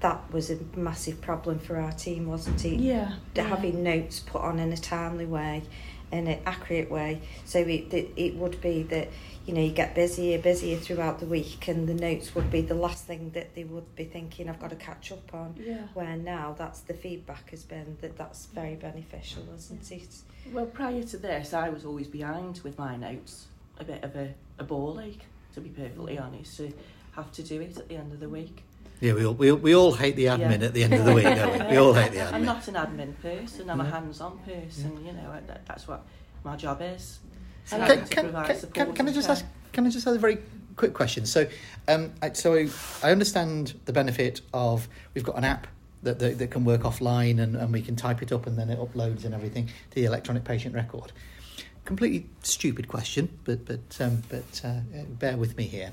that 0.00 0.20
was 0.32 0.50
a 0.50 0.58
massive 0.76 1.20
problem 1.20 1.58
for 1.58 1.76
our 1.76 1.92
team, 1.92 2.26
wasn't 2.26 2.64
it? 2.64 2.80
Yeah. 2.80 3.12
having 3.36 3.82
notes 3.82 4.20
put 4.20 4.42
on 4.42 4.58
in 4.58 4.72
a 4.72 4.76
timely 4.76 5.26
way, 5.26 5.62
in 6.12 6.26
an 6.26 6.40
accurate 6.46 6.90
way. 6.90 7.22
So 7.44 7.60
it, 7.60 7.92
it, 7.92 8.12
it 8.16 8.34
would 8.36 8.60
be 8.60 8.82
that 8.84 9.08
you 9.46 9.54
know 9.54 9.60
you 9.60 9.70
get 9.72 9.94
busier, 9.94 10.38
busier 10.38 10.78
throughout 10.78 11.20
the 11.20 11.26
week, 11.26 11.68
and 11.68 11.88
the 11.88 11.94
notes 11.94 12.34
would 12.34 12.50
be 12.50 12.62
the 12.62 12.74
last 12.74 13.06
thing 13.06 13.30
that 13.30 13.54
they 13.54 13.64
would 13.64 13.94
be 13.96 14.04
thinking 14.04 14.48
I've 14.48 14.60
got 14.60 14.70
to 14.70 14.76
catch 14.76 15.12
up 15.12 15.34
on. 15.34 15.54
Yeah. 15.58 15.86
Where 15.94 16.16
now 16.16 16.54
that's 16.56 16.80
the 16.80 16.94
feedback 16.94 17.50
has 17.50 17.64
been 17.64 17.96
that 18.00 18.16
that's 18.16 18.46
very 18.46 18.76
beneficial, 18.76 19.44
isn't 19.54 19.90
it? 19.90 20.08
Well, 20.52 20.66
prior 20.66 21.02
to 21.02 21.16
this, 21.16 21.54
I 21.54 21.68
was 21.68 21.84
always 21.84 22.08
behind 22.08 22.60
with 22.64 22.78
my 22.78 22.96
notes. 22.96 23.46
A 23.78 23.84
bit 23.84 24.04
of 24.04 24.14
a, 24.14 24.34
a 24.58 24.64
ball 24.64 25.00
ache, 25.00 25.22
to 25.54 25.60
be 25.60 25.70
perfectly 25.70 26.16
mm. 26.16 26.22
honest, 26.22 26.58
to 26.58 26.70
have 27.12 27.32
to 27.32 27.42
do 27.42 27.60
it 27.60 27.78
at 27.78 27.88
the 27.88 27.96
end 27.96 28.12
of 28.12 28.20
the 28.20 28.28
week. 28.28 28.62
Yeah, 29.00 29.14
we 29.14 29.24
all, 29.24 29.34
we 29.34 29.50
we 29.52 29.74
all 29.74 29.92
hate 29.92 30.16
the 30.16 30.26
admin 30.26 30.60
Yeah. 30.60 30.66
at 30.66 30.74
the 30.74 30.84
end 30.84 30.94
of 30.94 31.04
the 31.06 31.14
week, 31.14 31.24
don't 31.24 31.52
we? 31.58 31.66
We 31.70 31.76
all 31.78 31.94
hate 31.94 32.12
the 32.12 32.18
admin. 32.18 32.32
I'm 32.34 32.44
not 32.44 32.68
an 32.68 32.74
admin 32.74 33.20
person, 33.20 33.70
I'm 33.70 33.80
a 33.80 33.84
hands-on 33.84 34.38
person, 34.40 35.04
you 35.04 35.12
know, 35.12 35.32
that, 35.46 35.64
that's 35.66 35.88
what 35.88 36.04
my 36.44 36.56
job 36.56 36.80
is. 36.82 37.18
So 37.64 37.78
Can, 37.78 38.06
can, 38.06 38.06
can, 38.08 38.92
can, 38.92 39.08
I 39.08 39.12
just 39.12 39.26
care. 39.26 39.36
ask? 39.36 39.44
Can 39.72 39.86
I 39.86 39.90
just 39.90 40.06
ask 40.06 40.16
a 40.16 40.18
very 40.18 40.38
quick 40.76 40.92
question? 40.92 41.24
So, 41.24 41.46
um, 41.88 42.12
I, 42.20 42.32
so 42.32 42.54
I, 42.54 42.68
I 43.02 43.10
understand 43.12 43.78
the 43.86 43.92
benefit 43.92 44.42
of 44.52 44.88
we've 45.14 45.24
got 45.24 45.38
an 45.38 45.44
app 45.44 45.66
that, 46.02 46.18
that, 46.18 46.38
that 46.38 46.50
can 46.50 46.64
work 46.64 46.82
offline 46.82 47.40
and, 47.40 47.56
and 47.56 47.72
we 47.72 47.80
can 47.82 47.96
type 47.96 48.22
it 48.22 48.32
up 48.32 48.46
and 48.46 48.58
then 48.58 48.68
it 48.70 48.78
uploads 48.78 49.24
and 49.24 49.34
everything 49.34 49.66
to 49.66 49.94
the 49.94 50.04
electronic 50.04 50.44
patient 50.44 50.74
record. 50.74 51.12
Completely 51.84 52.28
stupid 52.42 52.88
question, 52.88 53.28
but 53.44 53.64
but 53.64 53.98
um, 54.00 54.22
but 54.28 54.60
uh, 54.64 54.80
bear 55.18 55.36
with 55.36 55.56
me 55.56 55.64
here. 55.64 55.92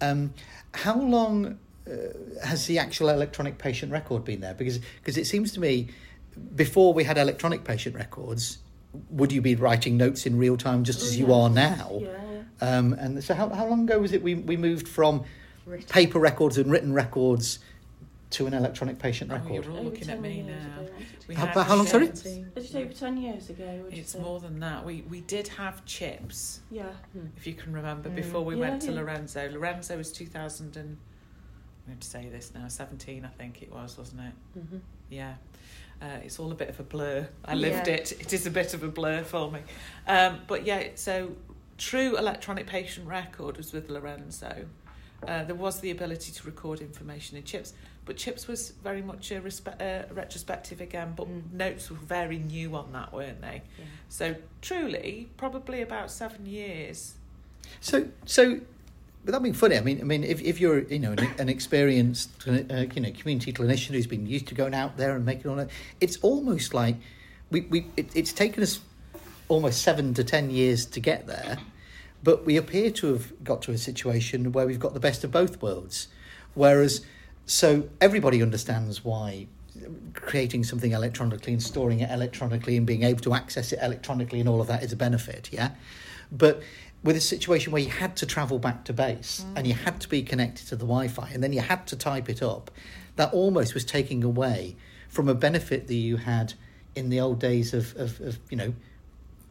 Um, 0.00 0.32
how 0.72 0.98
long 0.98 1.58
uh, 1.90 2.44
has 2.46 2.66
the 2.66 2.78
actual 2.78 3.08
electronic 3.10 3.58
patient 3.58 3.92
record 3.92 4.24
been 4.24 4.40
there? 4.40 4.54
Because 4.54 4.78
because 5.00 5.16
it 5.16 5.26
seems 5.26 5.52
to 5.52 5.60
me, 5.60 5.88
before 6.56 6.94
we 6.94 7.04
had 7.04 7.18
electronic 7.18 7.64
patient 7.64 7.94
records, 7.94 8.58
would 9.10 9.32
you 9.32 9.42
be 9.42 9.54
writing 9.54 9.96
notes 9.96 10.26
in 10.26 10.38
real 10.38 10.56
time 10.56 10.84
just 10.84 11.02
as 11.02 11.18
you 11.18 11.28
Yeah. 11.28 11.34
are 11.34 11.50
now? 11.50 11.98
Yeah, 12.00 12.42
Um, 12.60 12.92
and 12.94 13.22
so 13.22 13.34
how, 13.34 13.48
how 13.50 13.66
long 13.66 13.82
ago 13.84 13.98
was 13.98 14.12
it 14.12 14.22
we, 14.22 14.34
we 14.36 14.56
moved 14.56 14.88
from 14.88 15.24
Written. 15.66 15.86
paper 15.88 16.18
records 16.20 16.56
and 16.58 16.70
written 16.70 16.92
records 16.94 17.58
to 18.30 18.46
an 18.46 18.54
electronic 18.54 18.98
patient 18.98 19.30
Oh, 19.30 19.34
record? 19.34 19.64
you're 19.64 19.72
all 19.72 19.80
Over 19.80 19.90
looking 19.90 20.08
at 20.10 20.20
me 20.20 20.42
now. 20.42 20.80
ago. 20.80 20.90
We 21.28 21.34
How- 21.34 21.46
how 21.46 21.76
long, 21.76 21.86
sorry? 21.86 22.06
chips. 22.08 22.24
Is 22.26 22.74
over 22.76 22.92
10 22.92 23.16
years 23.16 23.50
ago? 23.50 23.84
It's 23.90 24.12
say? 24.12 24.20
more 24.20 24.40
than 24.40 24.58
that. 24.60 24.84
We 24.84 25.02
we 25.08 25.20
did 25.22 25.48
have 25.48 25.84
chips, 25.84 26.60
Yeah. 26.70 26.86
if 27.36 27.46
you 27.46 27.54
can 27.54 27.72
remember, 27.72 28.08
Mm. 28.10 28.14
before 28.16 28.44
we 28.44 28.54
Yeah, 28.54 28.60
went 28.70 28.82
to. 28.82 28.92
Lorenzo. 28.92 29.50
Lorenzo 29.50 29.96
was 29.96 30.12
2000 30.12 30.76
and 30.76 30.96
I'm 31.86 31.92
going 31.92 31.98
to 32.00 32.06
say 32.08 32.28
this 32.30 32.52
now, 32.54 32.66
17, 32.66 33.24
I 33.24 33.28
think 33.28 33.62
it 33.62 33.70
was, 33.72 33.98
wasn't 33.98 34.22
it? 34.22 34.58
Mhm. 34.58 34.80
Yeah. 35.10 35.34
Uh, 36.00 36.18
it's 36.24 36.38
all 36.38 36.50
a 36.50 36.54
bit 36.54 36.68
of 36.70 36.80
a 36.80 36.82
blur. 36.82 37.28
I 37.44 37.54
lived 37.54 37.86
Yeah. 37.88 37.94
it. 37.94 38.12
It 38.12 38.32
is 38.32 38.46
a 38.46 38.50
bit 38.50 38.72
of 38.74 38.82
a 38.82 38.88
blur 38.88 39.22
for 39.22 39.50
me. 39.50 39.60
Um, 40.06 40.40
but 40.46 40.64
yeah, 40.64 40.88
so 40.94 41.36
true 41.78 42.16
electronic 42.16 42.66
patient 42.66 43.06
record 43.06 43.56
was 43.58 43.72
with 43.72 43.90
Lorenzo. 43.90 44.66
Uh, 45.26 45.44
there 45.44 45.54
was 45.54 45.80
the 45.80 45.90
ability 45.90 46.32
to 46.32 46.44
record 46.46 46.80
information 46.80 47.36
in 47.36 47.44
chips, 47.44 47.72
but 48.04 48.16
chips 48.16 48.46
was 48.48 48.70
very 48.82 49.00
much 49.02 49.30
a 49.30 49.40
respe- 49.40 49.80
uh, 49.80 50.12
retrospective 50.12 50.80
again. 50.80 51.12
But 51.16 51.28
Mm. 51.28 51.52
notes 51.52 51.90
were 51.90 51.96
very 51.96 52.38
new 52.38 52.74
on 52.76 52.92
that, 52.92 53.12
weren't 53.12 53.40
they? 53.40 53.62
Yeah. 53.78 53.84
So 54.08 54.36
truly, 54.62 55.28
probably 55.36 55.80
about 55.82 56.10
seven 56.10 56.44
years. 56.46 57.14
So 57.80 58.08
so 58.26 58.60
without 59.24 59.42
being 59.42 59.54
funny, 59.54 59.76
I 59.76 59.80
mean 59.80 60.00
I 60.00 60.04
mean 60.04 60.24
if, 60.24 60.40
if 60.42 60.60
you're 60.60 60.80
you 60.80 60.98
know 60.98 61.12
an, 61.12 61.30
an 61.38 61.48
experienced 61.48 62.30
uh, 62.46 62.52
you 62.52 63.00
know 63.00 63.12
community 63.12 63.52
clinician 63.52 63.90
who's 63.92 64.06
been 64.06 64.26
used 64.26 64.48
to 64.48 64.54
going 64.54 64.74
out 64.74 64.96
there 64.96 65.16
and 65.16 65.24
making 65.24 65.50
all 65.50 65.56
that, 65.56 65.70
it's 66.00 66.18
almost 66.18 66.74
like 66.74 66.96
we, 67.50 67.62
we 67.62 67.86
it, 67.96 68.14
it's 68.14 68.32
taken 68.32 68.62
us 68.62 68.80
almost 69.48 69.82
seven 69.82 70.14
to 70.14 70.24
ten 70.24 70.50
years 70.50 70.86
to 70.86 71.00
get 71.00 71.26
there, 71.26 71.58
but 72.22 72.44
we 72.44 72.56
appear 72.56 72.90
to 72.90 73.12
have 73.12 73.44
got 73.44 73.62
to 73.62 73.72
a 73.72 73.78
situation 73.78 74.52
where 74.52 74.66
we've 74.66 74.80
got 74.80 74.94
the 74.94 75.00
best 75.00 75.24
of 75.24 75.30
both 75.30 75.60
worlds, 75.62 76.08
whereas 76.54 77.04
so 77.46 77.88
everybody 78.00 78.42
understands 78.42 79.04
why 79.04 79.46
creating 80.14 80.64
something 80.64 80.92
electronically 80.92 81.52
and 81.52 81.62
storing 81.62 82.00
it 82.00 82.10
electronically 82.10 82.76
and 82.76 82.86
being 82.86 83.02
able 83.02 83.20
to 83.20 83.34
access 83.34 83.72
it 83.72 83.78
electronically 83.82 84.40
and 84.40 84.48
all 84.48 84.60
of 84.60 84.66
that 84.66 84.82
is 84.82 84.92
a 84.92 84.96
benefit, 84.96 85.50
yeah. 85.52 85.70
But 86.30 86.62
with 87.04 87.16
a 87.16 87.20
situation 87.20 87.72
where 87.72 87.82
you 87.82 87.90
had 87.90 88.16
to 88.16 88.26
travel 88.26 88.58
back 88.58 88.84
to 88.86 88.92
base 88.92 89.44
mm. 89.46 89.56
and 89.56 89.66
you 89.66 89.74
had 89.74 90.00
to 90.00 90.08
be 90.08 90.22
connected 90.22 90.66
to 90.68 90.74
the 90.74 90.86
Wi-Fi 90.86 91.30
and 91.32 91.42
then 91.44 91.52
you 91.52 91.60
had 91.60 91.86
to 91.88 91.96
type 91.96 92.28
it 92.28 92.42
up, 92.42 92.70
that 93.16 93.32
almost 93.32 93.74
was 93.74 93.84
taking 93.84 94.24
away 94.24 94.74
from 95.08 95.28
a 95.28 95.34
benefit 95.34 95.86
that 95.86 95.94
you 95.94 96.16
had 96.16 96.54
in 96.96 97.10
the 97.10 97.20
old 97.20 97.38
days 97.38 97.74
of, 97.74 97.94
of, 97.96 98.20
of 98.20 98.38
you 98.50 98.56
know 98.56 98.74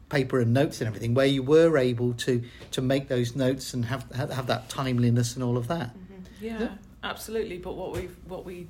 paper 0.09 0.39
and 0.39 0.53
notes 0.53 0.81
and 0.81 0.87
everything, 0.87 1.13
where 1.13 1.25
you 1.25 1.41
were 1.41 1.77
able 1.77 2.13
to 2.13 2.43
to 2.71 2.81
make 2.81 3.07
those 3.07 3.35
notes 3.35 3.73
and 3.73 3.85
have 3.85 4.11
have, 4.11 4.31
have 4.31 4.47
that 4.47 4.67
timeliness 4.69 5.35
and 5.35 5.43
all 5.43 5.57
of 5.57 5.67
that. 5.67 5.89
Mm-hmm. 5.95 6.45
Yeah, 6.45 6.59
Yeah. 6.59 6.69
absolutely. 7.03 7.57
But 7.59 7.75
what 7.75 7.93
we 7.93 8.09
what 8.27 8.45
we 8.45 8.67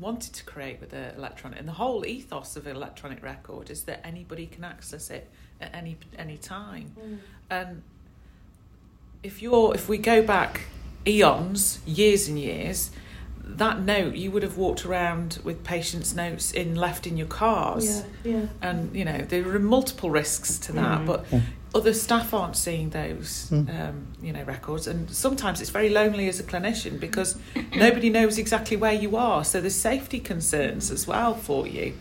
wanted 0.00 0.32
to 0.32 0.44
create 0.44 0.80
with 0.80 0.90
the 0.90 1.14
electronic 1.14 1.58
and 1.58 1.68
the 1.68 1.72
whole 1.72 2.06
ethos 2.06 2.56
of 2.56 2.66
an 2.66 2.76
electronic 2.76 3.22
record 3.22 3.68
is 3.68 3.84
that 3.84 4.04
anybody 4.06 4.46
can 4.46 4.64
access 4.64 5.10
it 5.10 5.30
at 5.60 5.74
any 5.74 5.96
any 6.18 6.38
time. 6.38 6.92
Mm. 6.98 7.18
And 7.50 7.82
if 9.22 9.42
you're 9.42 9.74
if 9.74 9.88
we 9.88 9.98
go 9.98 10.22
back 10.22 10.62
eons, 11.06 11.80
years 11.86 12.28
and 12.28 12.38
years, 12.38 12.90
that 13.44 13.80
note 13.80 14.14
you 14.14 14.30
would 14.30 14.42
have 14.42 14.56
walked 14.56 14.84
around 14.86 15.38
with 15.44 15.62
patients' 15.64 16.14
notes 16.14 16.52
in 16.52 16.74
left 16.76 17.06
in 17.06 17.16
your 17.16 17.26
cars. 17.26 18.02
yeah. 18.24 18.46
and 18.60 18.94
you 18.94 19.04
know 19.04 19.18
there 19.18 19.46
are 19.54 19.58
multiple 19.58 20.10
risks 20.10 20.58
to 20.58 20.72
that 20.72 21.00
Mm. 21.00 21.06
but 21.06 21.24
Yeah. 21.30 21.40
other 21.74 21.92
staff 21.94 22.32
aren't 22.34 22.56
seeing 22.56 22.90
those 22.90 23.48
Mm. 23.50 23.68
um, 23.80 24.06
you 24.22 24.32
know 24.32 24.42
records 24.44 24.86
and 24.86 25.10
sometimes 25.10 25.60
it's 25.60 25.70
very 25.70 25.88
lonely 25.90 26.28
as 26.28 26.38
a 26.40 26.42
clinician 26.44 26.98
because 27.00 27.36
nobody 27.74 28.10
knows 28.10 28.38
exactly 28.38 28.76
where 28.76 28.92
you 28.94 29.16
are 29.16 29.44
so 29.44 29.60
there's 29.60 29.74
safety 29.74 30.20
concerns 30.20 30.90
as 30.90 31.06
well 31.06 31.34
for 31.34 31.66
you 31.66 31.94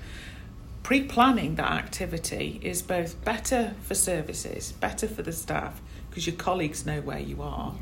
pre-planning 0.84 1.56
that 1.56 1.72
activity 1.72 2.60
is 2.64 2.82
both 2.82 3.24
better 3.26 3.74
for 3.88 3.96
services 3.96 4.74
better 4.74 5.08
for 5.08 5.22
the 5.24 5.32
staff 5.34 5.82
because 6.12 6.28
your 6.28 6.36
colleagues 6.36 6.86
know 6.86 7.02
where 7.02 7.20
you 7.20 7.42
are 7.42 7.74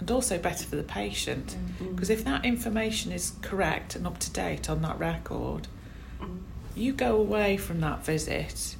and 0.00 0.10
also 0.10 0.36
better 0.38 0.64
for 0.64 0.76
the 0.76 0.82
patient 0.82 1.56
because 1.94 2.10
if 2.10 2.22
that 2.24 2.44
information 2.44 3.10
is 3.12 3.32
correct 3.40 3.96
and 3.96 4.06
up 4.06 4.18
to 4.18 4.30
date 4.30 4.68
on 4.68 4.82
that 4.82 4.98
record 4.98 5.66
Mm. 6.20 6.38
you 6.74 6.92
go 6.92 7.16
away 7.16 7.56
from 7.56 7.80
that 7.80 8.04
visit 8.04 8.74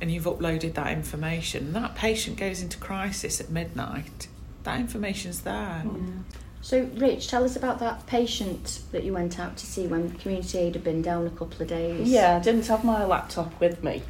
and 0.00 0.10
you've 0.10 0.24
uploaded 0.24 0.74
that 0.74 0.92
information, 0.92 1.72
that 1.72 1.94
patient 1.94 2.36
goes 2.36 2.60
into 2.60 2.76
crisis 2.76 3.40
at 3.40 3.48
midnight, 3.48 4.28
that 4.64 4.78
information's 4.78 5.40
there. 5.40 5.82
Mm. 5.86 6.22
So, 6.60 6.86
Rich, 6.96 7.28
tell 7.28 7.44
us 7.44 7.56
about 7.56 7.78
that 7.78 8.04
patient 8.06 8.80
that 8.92 9.04
you 9.04 9.14
went 9.14 9.40
out 9.40 9.56
to 9.56 9.64
see 9.66 9.86
when 9.86 10.10
community 10.18 10.58
aid 10.58 10.74
had 10.74 10.84
been 10.84 11.00
down 11.00 11.26
a 11.26 11.30
couple 11.30 11.62
of 11.62 11.68
days. 11.68 12.06
Yeah, 12.06 12.36
I 12.36 12.40
didn't 12.40 12.66
have 12.66 12.84
my 12.84 13.06
laptop 13.06 13.58
with 13.58 13.82
me. 13.82 14.02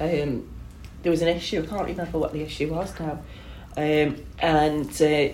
Um, 0.00 0.48
there 1.04 1.10
was 1.10 1.22
an 1.22 1.28
issue, 1.28 1.62
I 1.62 1.66
can't 1.66 1.86
remember 1.86 2.18
what 2.18 2.32
the 2.32 2.42
issue 2.42 2.74
was 2.74 2.98
now. 2.98 3.20
Um, 3.76 4.24
and 4.38 4.90
uh, 5.02 5.28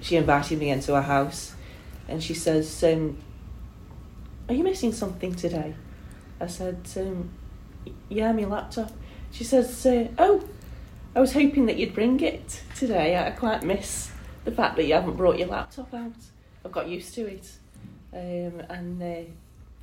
she 0.00 0.16
invited 0.16 0.58
me 0.58 0.70
into 0.70 0.94
her 0.94 1.02
house 1.02 1.54
and 2.08 2.22
she 2.22 2.34
says, 2.34 2.82
um, 2.84 3.18
Are 4.48 4.54
you 4.54 4.64
missing 4.64 4.92
something 4.92 5.34
today? 5.34 5.74
I 6.40 6.46
said, 6.46 6.80
um, 6.96 7.30
Yeah, 8.08 8.32
my 8.32 8.44
laptop. 8.44 8.90
She 9.30 9.44
says, 9.44 9.84
uh, 9.86 10.08
Oh, 10.18 10.42
I 11.14 11.20
was 11.20 11.32
hoping 11.32 11.66
that 11.66 11.76
you'd 11.76 11.94
bring 11.94 12.20
it 12.20 12.62
today. 12.74 13.16
I 13.18 13.30
quite 13.30 13.62
miss 13.62 14.10
the 14.44 14.52
fact 14.52 14.76
that 14.76 14.86
you 14.86 14.94
haven't 14.94 15.16
brought 15.16 15.38
your 15.38 15.48
laptop 15.48 15.92
out. 15.92 16.12
I've 16.64 16.72
got 16.72 16.88
used 16.88 17.14
to 17.14 17.26
it. 17.26 17.50
Um, 18.14 18.60
and 18.68 19.02
uh, 19.02 19.30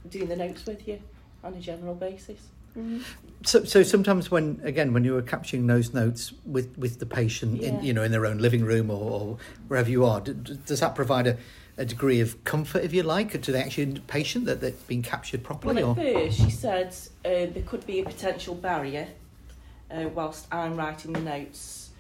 doing 0.09 0.27
the 0.27 0.35
notes 0.35 0.65
with 0.65 0.87
you 0.87 0.99
on 1.43 1.53
a 1.53 1.59
general 1.59 1.95
basis. 1.95 2.39
So, 3.45 3.63
so 3.63 3.83
sometimes 3.83 4.29
when 4.29 4.59
again 4.63 4.91
when 4.93 5.05
you 5.05 5.13
were 5.13 5.21
capturing 5.21 5.67
those 5.67 5.93
notes 5.93 6.33
with, 6.45 6.77
with 6.77 7.00
the 7.00 7.05
patient 7.05 7.62
in 7.62 7.81
you 7.81 7.93
know 7.93 8.03
in 8.03 8.12
their 8.12 8.25
own 8.25 8.39
living 8.39 8.65
room 8.65 8.91
or, 8.91 9.12
or 9.12 9.38
wherever 9.69 9.89
you 9.89 10.05
are, 10.05 10.19
d- 10.19 10.57
does 10.65 10.81
that 10.81 10.93
provide 10.93 11.25
a, 11.25 11.38
a 11.77 11.86
degree 11.86 12.19
of 12.19 12.43
comfort, 12.43 12.83
if 12.83 12.93
you 12.93 13.01
like, 13.01 13.41
to 13.41 13.51
the 13.51 13.59
actual 13.59 13.93
patient 14.07 14.45
that 14.45 14.59
that's 14.59 14.83
been 14.83 15.01
captured 15.01 15.43
properly? 15.43 15.81
Well, 15.81 15.95
or 15.98 16.01
at 16.01 16.13
first 16.13 16.39
she 16.39 16.50
said 16.50 16.93
uh, 17.24 17.48
there 17.53 17.63
could 17.65 17.88
be 17.88 18.01
a 18.01 18.03
potential 18.03 18.55
barrier 18.55 19.07
uh, 19.89 20.09
whilst 20.13 20.53
I'm 20.53 20.75
writing 20.75 21.13
the 21.13 21.21
notes, 21.21 21.91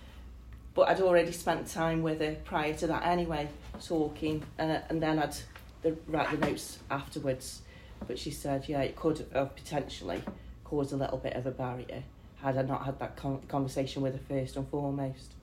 but 0.75 0.89
I'd 0.89 0.99
already 0.99 1.31
spent 1.31 1.67
time 1.67 2.03
with 2.03 2.19
her 2.19 2.35
prior 2.43 2.73
to 2.73 2.87
that 2.87 3.05
anyway, 3.05 3.47
talking, 3.81 4.43
uh, 4.59 4.79
and 4.89 5.01
then 5.01 5.19
I'd 5.19 5.35
the, 5.81 5.95
write 6.07 6.31
the 6.31 6.45
notes 6.45 6.79
afterwards. 6.91 7.61
But 8.07 8.19
she 8.19 8.31
said, 8.31 8.67
yeah, 8.67 8.81
it 8.81 8.95
could 8.95 9.25
have 9.33 9.55
potentially 9.55 10.21
caused 10.69 10.93
a 10.93 10.97
little 10.97 11.17
bit 11.17 11.33
of 11.33 11.45
a 11.45 11.51
barrier 11.51 12.03
had 12.41 12.57
I 12.57 12.61
not 12.61 12.85
had 12.85 12.99
that 12.99 13.17
con- 13.17 13.41
conversation 13.47 14.01
with 14.01 14.13
her 14.13 14.21
first 14.29 14.55
and 14.55 14.67
foremost. 14.69 15.33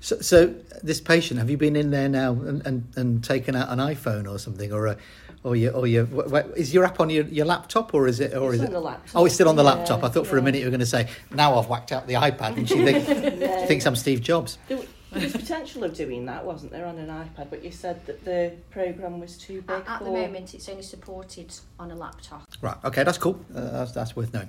so, 0.00 0.20
so 0.20 0.54
this 0.82 1.00
patient, 1.00 1.38
have 1.40 1.48
you 1.50 1.56
been 1.56 1.74
in 1.76 1.90
there 1.90 2.08
now 2.08 2.32
and, 2.32 2.64
and, 2.66 2.84
and 2.96 3.24
taken 3.24 3.56
out 3.56 3.68
an 3.70 3.78
iPhone 3.78 4.30
or 4.30 4.38
something, 4.38 4.72
or 4.72 4.86
a, 4.86 4.96
or 5.42 5.56
your 5.56 5.72
or 5.74 5.86
your 5.86 6.04
wh- 6.06 6.30
wh- 6.30 6.56
is 6.58 6.72
your 6.74 6.84
app 6.84 7.00
on 7.00 7.08
your, 7.10 7.24
your 7.26 7.46
laptop 7.46 7.94
or 7.94 8.06
is 8.06 8.20
it 8.20 8.34
or 8.36 8.52
It's 8.52 8.56
is 8.56 8.60
on 8.60 8.66
it? 8.68 8.72
the 8.72 8.80
laptop. 8.80 9.16
Oh, 9.20 9.24
it's 9.26 9.34
still 9.34 9.48
on 9.48 9.56
the 9.56 9.62
Yeah, 9.64 9.72
laptop. 9.74 10.04
I 10.04 10.08
thought 10.08 10.26
for 10.26 10.38
a 10.38 10.42
minute 10.42 10.58
you 10.58 10.66
were 10.66 10.70
going 10.70 10.80
to 10.80 10.86
say, 10.86 11.08
"Now 11.32 11.58
I've 11.58 11.68
whacked 11.68 11.90
out 11.92 12.06
the 12.06 12.14
iPad," 12.14 12.56
and 12.56 12.68
she 12.68 12.84
think, 12.84 13.08
Yeah. 13.40 13.66
thinks 13.66 13.86
I'm 13.86 13.96
Steve 13.96 14.20
Jobs. 14.20 14.58
There 14.68 14.78
there 15.12 15.22
was 15.22 15.32
potential 15.32 15.82
of 15.84 15.94
doing 15.94 16.26
that, 16.26 16.44
wasn't 16.44 16.72
there, 16.72 16.84
on 16.84 16.98
an 16.98 17.08
iPad? 17.08 17.48
But 17.48 17.64
you 17.64 17.70
said 17.70 18.04
that 18.06 18.24
the 18.24 18.52
program 18.70 19.18
was 19.20 19.38
too 19.38 19.62
big 19.62 19.70
At, 19.70 19.88
at 19.88 19.98
for. 20.00 20.04
the 20.04 20.10
moment, 20.10 20.52
it's 20.52 20.68
only 20.68 20.82
supported 20.82 21.54
on 21.78 21.90
a 21.92 21.94
laptop. 21.96 22.42
Right. 22.60 22.76
Okay, 22.84 23.02
that's 23.04 23.16
cool. 23.18 23.38
Uh, 23.54 23.60
that's, 23.70 23.92
that's 23.92 24.14
worth 24.16 24.34
knowing. 24.34 24.48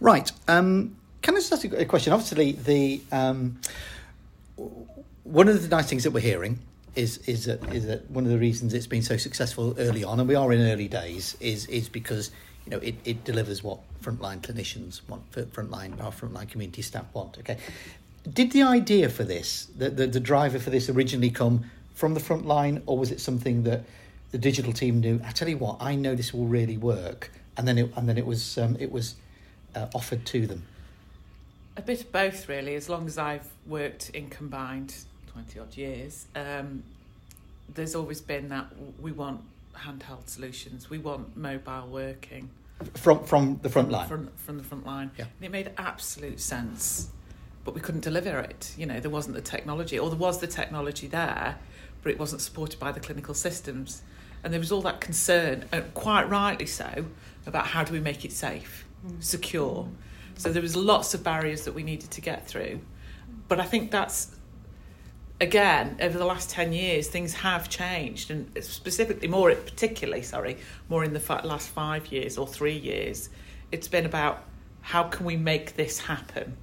Right. 0.00 0.30
Um, 0.48 0.96
can 1.22 1.34
I 1.34 1.38
just 1.38 1.52
ask 1.52 1.64
a 1.64 1.84
question? 1.84 2.12
Obviously, 2.12 2.52
the 2.52 3.00
um, 3.12 3.60
one 5.24 5.48
of 5.48 5.62
the 5.62 5.68
nice 5.68 5.88
things 5.88 6.04
that 6.04 6.12
we're 6.12 6.20
hearing 6.20 6.58
is 6.96 7.18
is 7.28 7.44
that 7.44 7.62
is 7.74 7.86
that 7.86 8.10
one 8.10 8.24
of 8.24 8.30
the 8.30 8.38
reasons 8.38 8.74
it's 8.74 8.86
been 8.86 9.02
so 9.02 9.16
successful 9.16 9.74
early 9.78 10.02
on, 10.02 10.18
and 10.18 10.28
we 10.28 10.34
are 10.34 10.52
in 10.52 10.60
early 10.60 10.88
days, 10.88 11.36
is 11.40 11.66
is 11.66 11.88
because 11.88 12.30
you 12.64 12.70
know 12.70 12.78
it, 12.78 12.94
it 13.04 13.24
delivers 13.24 13.62
what 13.62 13.78
frontline 14.02 14.40
clinicians 14.40 15.00
want, 15.08 15.30
frontline 15.32 16.02
our 16.02 16.10
frontline 16.10 16.48
community 16.48 16.82
staff 16.82 17.04
want. 17.12 17.38
Okay. 17.38 17.58
Did 18.30 18.52
the 18.52 18.62
idea 18.62 19.08
for 19.08 19.24
this, 19.24 19.68
the, 19.76 19.88
the 19.90 20.06
the 20.06 20.20
driver 20.20 20.58
for 20.58 20.70
this, 20.70 20.88
originally 20.88 21.30
come 21.30 21.64
from 21.94 22.14
the 22.14 22.20
front 22.20 22.46
line, 22.46 22.82
or 22.86 22.98
was 22.98 23.10
it 23.10 23.20
something 23.20 23.62
that 23.64 23.84
the 24.30 24.38
digital 24.38 24.72
team 24.72 25.00
knew? 25.00 25.20
I 25.24 25.32
tell 25.32 25.48
you 25.48 25.58
what, 25.58 25.76
I 25.80 25.94
know 25.94 26.14
this 26.14 26.34
will 26.34 26.46
really 26.46 26.76
work, 26.76 27.30
and 27.56 27.68
then 27.68 27.78
it 27.78 27.92
and 27.96 28.08
then 28.08 28.18
it 28.18 28.26
was 28.26 28.58
um, 28.58 28.76
it 28.80 28.90
was 28.90 29.14
uh, 29.74 29.86
offered 29.94 30.24
to 30.26 30.46
them. 30.46 30.62
A 31.76 31.82
bit 31.82 32.00
of 32.00 32.12
both, 32.12 32.48
really, 32.48 32.74
as 32.74 32.88
long 32.88 33.06
as 33.06 33.16
I've 33.16 33.46
worked 33.66 34.10
in 34.10 34.28
combined 34.28 34.94
20 35.32 35.58
odd 35.60 35.76
years. 35.76 36.26
Um, 36.34 36.82
there's 37.74 37.94
always 37.94 38.20
been 38.20 38.48
that 38.48 38.66
we 39.00 39.12
want 39.12 39.40
handheld 39.76 40.28
solutions, 40.28 40.90
we 40.90 40.98
want 40.98 41.36
mobile 41.36 41.88
working. 41.88 42.50
From 42.94 43.24
from 43.24 43.60
the 43.62 43.68
front 43.68 43.90
line. 43.90 44.08
From, 44.08 44.30
from 44.36 44.58
the 44.58 44.64
front 44.64 44.86
line. 44.86 45.10
Yeah. 45.18 45.24
And 45.24 45.44
it 45.44 45.50
made 45.50 45.70
absolute 45.76 46.40
sense, 46.40 47.08
but 47.64 47.74
we 47.74 47.80
couldn't 47.80 48.02
deliver 48.02 48.38
it. 48.38 48.74
You 48.76 48.86
know, 48.86 49.00
there 49.00 49.10
wasn't 49.10 49.36
the 49.36 49.42
technology, 49.42 49.98
or 49.98 50.08
there 50.08 50.18
was 50.18 50.40
the 50.40 50.46
technology 50.46 51.06
there, 51.06 51.58
but 52.02 52.10
it 52.10 52.18
wasn't 52.18 52.40
supported 52.40 52.80
by 52.80 52.92
the 52.92 53.00
clinical 53.00 53.34
systems. 53.34 54.02
And 54.42 54.52
there 54.52 54.60
was 54.60 54.72
all 54.72 54.80
that 54.82 55.00
concern, 55.02 55.66
and 55.70 55.92
quite 55.92 56.28
rightly 56.28 56.64
so, 56.66 57.04
about 57.46 57.66
how 57.66 57.84
do 57.84 57.92
we 57.92 58.00
make 58.00 58.24
it 58.24 58.32
safe, 58.32 58.86
secure. 59.18 59.88
So 60.36 60.52
there 60.52 60.62
was 60.62 60.76
lots 60.76 61.14
of 61.14 61.22
barriers 61.22 61.64
that 61.64 61.72
we 61.72 61.82
needed 61.82 62.10
to 62.12 62.20
get 62.20 62.46
through. 62.46 62.80
But 63.48 63.60
I 63.60 63.64
think 63.64 63.90
that's 63.90 64.34
again 65.40 65.96
over 66.00 66.18
the 66.18 66.24
last 66.24 66.50
10 66.50 66.72
years 66.72 67.08
things 67.08 67.32
have 67.32 67.68
changed 67.68 68.30
and 68.30 68.50
specifically 68.62 69.26
more 69.26 69.54
particularly 69.54 70.22
sorry 70.22 70.58
more 70.90 71.02
in 71.02 71.14
the 71.14 71.40
last 71.44 71.68
5 71.70 72.12
years 72.12 72.36
or 72.36 72.46
3 72.46 72.76
years 72.76 73.30
it's 73.72 73.88
been 73.88 74.04
about 74.04 74.44
how 74.82 75.04
can 75.04 75.24
we 75.24 75.36
make 75.36 75.76
this 75.76 75.98
happen 76.00 76.56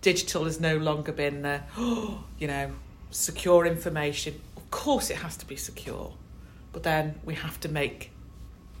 digital 0.00 0.44
has 0.44 0.60
no 0.60 0.76
longer 0.76 1.12
been 1.12 1.42
the 1.42 1.60
you 2.38 2.48
know 2.48 2.72
secure 3.10 3.64
information 3.64 4.40
of 4.56 4.68
course 4.70 5.08
it 5.08 5.18
has 5.18 5.36
to 5.36 5.46
be 5.46 5.54
secure 5.54 6.12
but 6.72 6.82
then 6.82 7.20
we 7.24 7.34
have 7.34 7.60
to 7.60 7.68
make 7.68 8.10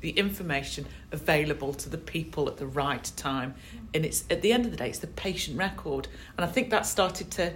the 0.00 0.10
information 0.10 0.86
available 1.12 1.74
to 1.74 1.88
the 1.88 1.98
people 1.98 2.48
at 2.48 2.56
the 2.56 2.66
right 2.66 3.10
time. 3.16 3.54
And 3.94 4.04
it's 4.04 4.24
at 4.30 4.42
the 4.42 4.52
end 4.52 4.64
of 4.64 4.70
the 4.70 4.76
day 4.76 4.88
it's 4.88 4.98
the 4.98 5.06
patient 5.06 5.58
record. 5.58 6.08
And 6.36 6.44
i 6.44 6.48
think 6.48 6.70
that 6.70 6.86
started 6.86 7.30
to 7.32 7.52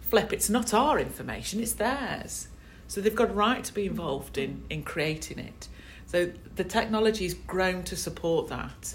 flip. 0.00 0.32
It's 0.32 0.50
not 0.50 0.72
our 0.72 0.98
information 0.98 1.60
it's 1.60 1.74
theirs. 1.74 2.48
So 2.86 3.00
they've 3.00 3.14
got 3.14 3.30
a 3.30 3.34
right 3.34 3.62
to 3.64 3.74
be 3.74 3.86
involved 3.86 4.38
in 4.38 4.62
in 4.70 4.82
creating 4.82 5.38
it. 5.38 5.68
So 6.06 6.32
the 6.56 6.64
technology's 6.64 7.34
grown 7.34 7.82
to 7.84 7.96
support 7.96 8.48
that. 8.48 8.94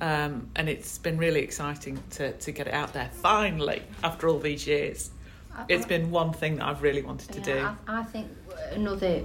Um, 0.00 0.48
and 0.56 0.68
it's 0.68 0.98
been 0.98 1.18
really 1.18 1.40
exciting 1.40 2.02
to, 2.10 2.32
to 2.32 2.52
get 2.52 2.66
it 2.68 2.74
out 2.74 2.92
there 2.92 3.10
finally 3.12 3.82
after 4.02 4.28
all 4.28 4.38
these 4.38 4.66
years. 4.66 5.10
It's 5.68 5.84
been 5.84 6.10
one 6.10 6.32
thing 6.32 6.56
that 6.56 6.66
i've 6.66 6.82
really 6.82 7.02
wanted 7.02 7.32
to 7.32 7.40
do. 7.40 7.58
I, 7.58 8.00
I 8.00 8.02
think 8.04 8.28
another 8.72 9.22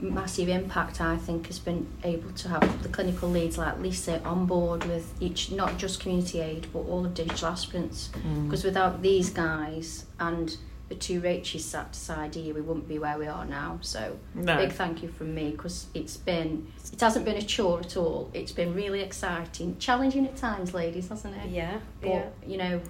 massive 0.00 0.48
impact 0.48 1.00
I 1.00 1.16
think 1.16 1.46
has 1.46 1.58
been 1.58 1.86
able 2.04 2.30
to 2.30 2.48
have 2.48 2.82
the 2.82 2.88
clinical 2.88 3.30
leads 3.30 3.56
like 3.56 3.78
Lisa 3.80 4.22
on 4.24 4.46
board 4.46 4.84
with 4.84 5.12
each 5.20 5.50
not 5.50 5.78
just 5.78 6.00
community 6.00 6.40
aid 6.40 6.66
but 6.72 6.80
all 6.80 7.04
of 7.04 7.14
digital 7.14 7.48
aspirants. 7.48 8.10
Mm. 8.12 8.44
because 8.44 8.64
without 8.64 9.02
these 9.02 9.30
guys 9.30 10.04
and 10.20 10.56
the 10.88 10.94
two 10.94 11.20
Rachels 11.20 11.64
sat 11.64 11.90
beside 11.90 12.34
here 12.34 12.54
we 12.54 12.60
wouldn't 12.60 12.86
be 12.86 12.98
where 12.98 13.18
we 13.18 13.26
are 13.26 13.44
now. 13.44 13.78
So 13.80 14.18
no. 14.34 14.56
big 14.56 14.72
thank 14.72 15.02
you 15.02 15.08
from 15.08 15.34
me 15.34 15.50
because 15.50 15.86
it's 15.94 16.16
been 16.16 16.70
it 16.92 17.00
hasn't 17.00 17.24
been 17.24 17.36
a 17.36 17.42
chore 17.42 17.80
at 17.80 17.96
all. 17.96 18.30
It's 18.34 18.52
been 18.52 18.74
really 18.74 19.00
exciting 19.00 19.78
challenging 19.78 20.26
at 20.26 20.36
times 20.36 20.74
ladies 20.74 21.08
hasn't 21.08 21.34
it? 21.36 21.50
Yeah, 21.50 21.78
but 22.00 22.08
yeah. 22.08 22.28
you 22.46 22.56
know 22.58 22.80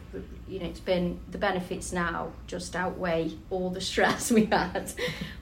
you 0.46 0.58
know 0.58 0.66
it's 0.66 0.80
been 0.80 1.20
the 1.30 1.38
benefits 1.38 1.92
now 1.92 2.32
just 2.46 2.76
outweigh 2.76 3.32
all 3.48 3.70
the 3.70 3.80
stress 3.92 4.30
we 4.30 4.46
had. 4.46 4.92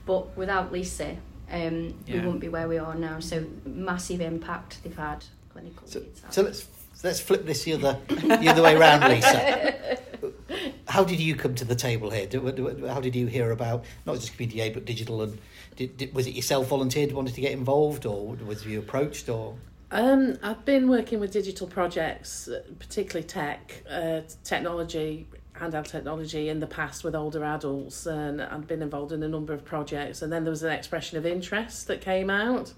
But 0.05 0.37
without 0.37 0.71
Lisa 0.71 1.17
um 1.51 1.93
we 2.07 2.13
Yeah. 2.13 2.23
wouldn't 2.23 2.39
be 2.39 2.49
where 2.49 2.67
we 2.67 2.77
are 2.77 2.95
now 2.95 3.19
so 3.19 3.45
massive 3.65 4.21
impact 4.21 4.83
they've 4.83 4.95
had 4.97 5.23
clinical 5.51 5.87
So, 5.87 6.01
so 6.29 6.41
let's 6.41 6.67
let's 7.03 7.19
flip 7.19 7.45
this 7.45 7.63
the 7.63 7.73
other 7.73 7.99
the 8.09 8.47
other 8.49 8.61
way 8.63 8.75
around, 8.75 9.09
Lisa. 9.09 9.97
how 10.87 11.03
did 11.03 11.19
you 11.19 11.35
come 11.35 11.53
to 11.55 11.65
the 11.65 11.75
table 11.75 12.09
here? 12.09 12.25
Do- 12.25 12.51
do- 12.51 12.87
How 12.87 12.99
did 13.01 13.15
you 13.15 13.27
hear 13.27 13.51
about 13.51 13.83
not 14.05 14.15
just 14.15 14.33
community 14.33 14.61
aid 14.61 14.73
but 14.73 14.85
digital? 14.85 15.21
And 15.21 15.37
did, 15.75 15.97
did, 15.97 16.13
was 16.15 16.25
it 16.27 16.31
yourself 16.35 16.67
volunteered, 16.67 17.11
wanted 17.11 17.35
to 17.35 17.41
get 17.41 17.51
involved, 17.51 18.05
or 18.05 18.35
was 18.47 18.65
you 18.65 18.79
approached? 18.79 19.27
Or 19.29 19.55
Um, 19.91 20.37
I've 20.41 20.63
been 20.65 20.87
working 20.89 21.19
with 21.19 21.31
digital 21.31 21.67
projects, 21.67 22.47
uh, 22.47 22.61
particularly 22.79 23.27
tech, 23.27 23.83
uh, 23.89 24.21
technology, 24.43 25.27
handheld 25.59 25.87
technology 25.87 26.49
in 26.49 26.59
the 26.59 26.67
past 26.67 27.03
with 27.03 27.15
older 27.15 27.43
adults, 27.43 28.05
and 28.05 28.41
I've 28.41 28.67
been 28.67 28.81
involved 28.81 29.11
in 29.11 29.23
a 29.23 29.27
number 29.27 29.53
of 29.53 29.63
projects. 29.63 30.21
And 30.21 30.31
then 30.31 30.43
there 30.43 30.51
was 30.51 30.63
an 30.63 30.71
expression 30.71 31.17
of 31.17 31.25
interest 31.25 31.87
that 31.87 32.01
came 32.01 32.29
out. 32.29 32.73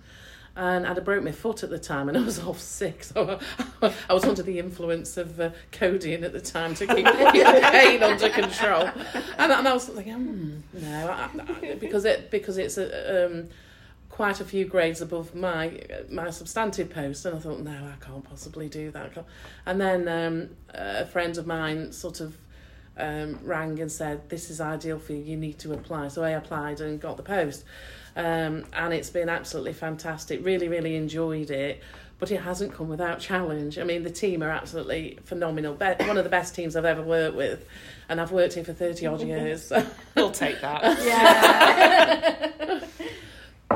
And 0.55 0.87
I'd 0.87 1.05
broke 1.05 1.23
my 1.23 1.31
foot 1.31 1.61
at 1.61 1.69
the 1.69 1.77
time 1.77 2.09
and 2.09 2.17
I 2.17 2.21
was 2.21 2.39
off 2.43 2.59
sick. 2.59 3.03
So 3.03 3.39
I 3.79 4.13
was 4.13 4.25
under 4.25 4.41
the 4.41 4.57
influence 4.57 5.15
of 5.15 5.39
uh, 5.39 5.51
codeine 5.71 6.23
at 6.23 6.33
the 6.33 6.41
time 6.41 6.73
to 6.75 6.87
keep 6.87 7.05
the 7.05 7.69
pain 7.71 8.01
under 8.01 8.29
control. 8.29 8.89
And, 9.37 9.51
and 9.51 9.67
I 9.67 9.73
was 9.73 9.85
thinking, 9.85 10.13
hmm, 10.13 10.59
no, 10.73 11.09
I, 11.09 11.29
I, 11.39 11.75
because, 11.75 12.05
it, 12.05 12.31
because 12.31 12.57
it's 12.57 12.79
a, 12.79 13.27
um, 13.27 13.49
quite 14.09 14.41
a 14.41 14.45
few 14.45 14.65
grades 14.65 14.99
above 14.99 15.35
my 15.35 15.79
my 16.09 16.31
substantive 16.31 16.89
post, 16.89 17.23
and 17.23 17.35
I 17.35 17.39
thought, 17.39 17.59
no, 17.59 17.69
I 17.71 18.03
can't 18.03 18.23
possibly 18.23 18.67
do 18.67 18.89
that. 18.89 19.11
And 19.67 19.79
then 19.79 20.07
um, 20.07 20.49
a 20.73 21.05
friend 21.05 21.37
of 21.37 21.45
mine 21.45 21.91
sort 21.91 22.19
of 22.19 22.35
um, 22.97 23.39
rang 23.43 23.79
and 23.79 23.91
said, 23.91 24.29
"This 24.29 24.49
is 24.49 24.59
ideal 24.61 24.99
for 24.99 25.13
you. 25.13 25.19
You 25.19 25.37
need 25.37 25.59
to 25.59 25.73
apply." 25.73 26.07
So 26.09 26.23
I 26.23 26.31
applied 26.31 26.81
and 26.81 26.99
got 26.99 27.17
the 27.17 27.23
post, 27.23 27.63
um, 28.15 28.65
and 28.73 28.93
it's 28.93 29.09
been 29.09 29.29
absolutely 29.29 29.73
fantastic. 29.73 30.43
Really, 30.45 30.67
really 30.67 30.95
enjoyed 30.95 31.49
it. 31.51 31.81
But 32.19 32.31
it 32.31 32.41
hasn't 32.41 32.73
come 32.73 32.89
without 32.89 33.19
challenge. 33.19 33.77
I 33.77 33.83
mean, 33.83 34.01
the 34.01 34.09
team 34.09 34.41
are 34.41 34.49
absolutely 34.49 35.19
phenomenal. 35.25 35.75
Be- 35.75 36.03
one 36.05 36.17
of 36.17 36.23
the 36.23 36.31
best 36.31 36.55
teams 36.55 36.75
I've 36.75 36.83
ever 36.83 37.03
worked 37.03 37.35
with, 37.37 37.63
and 38.09 38.19
I've 38.19 38.31
worked 38.31 38.55
here 38.55 38.63
for 38.63 38.73
thirty 38.73 39.05
odd 39.05 39.21
years. 39.33 39.71
We'll 40.15 40.31
take 40.31 40.59
that. 40.61 40.97
Yeah. 41.05 42.83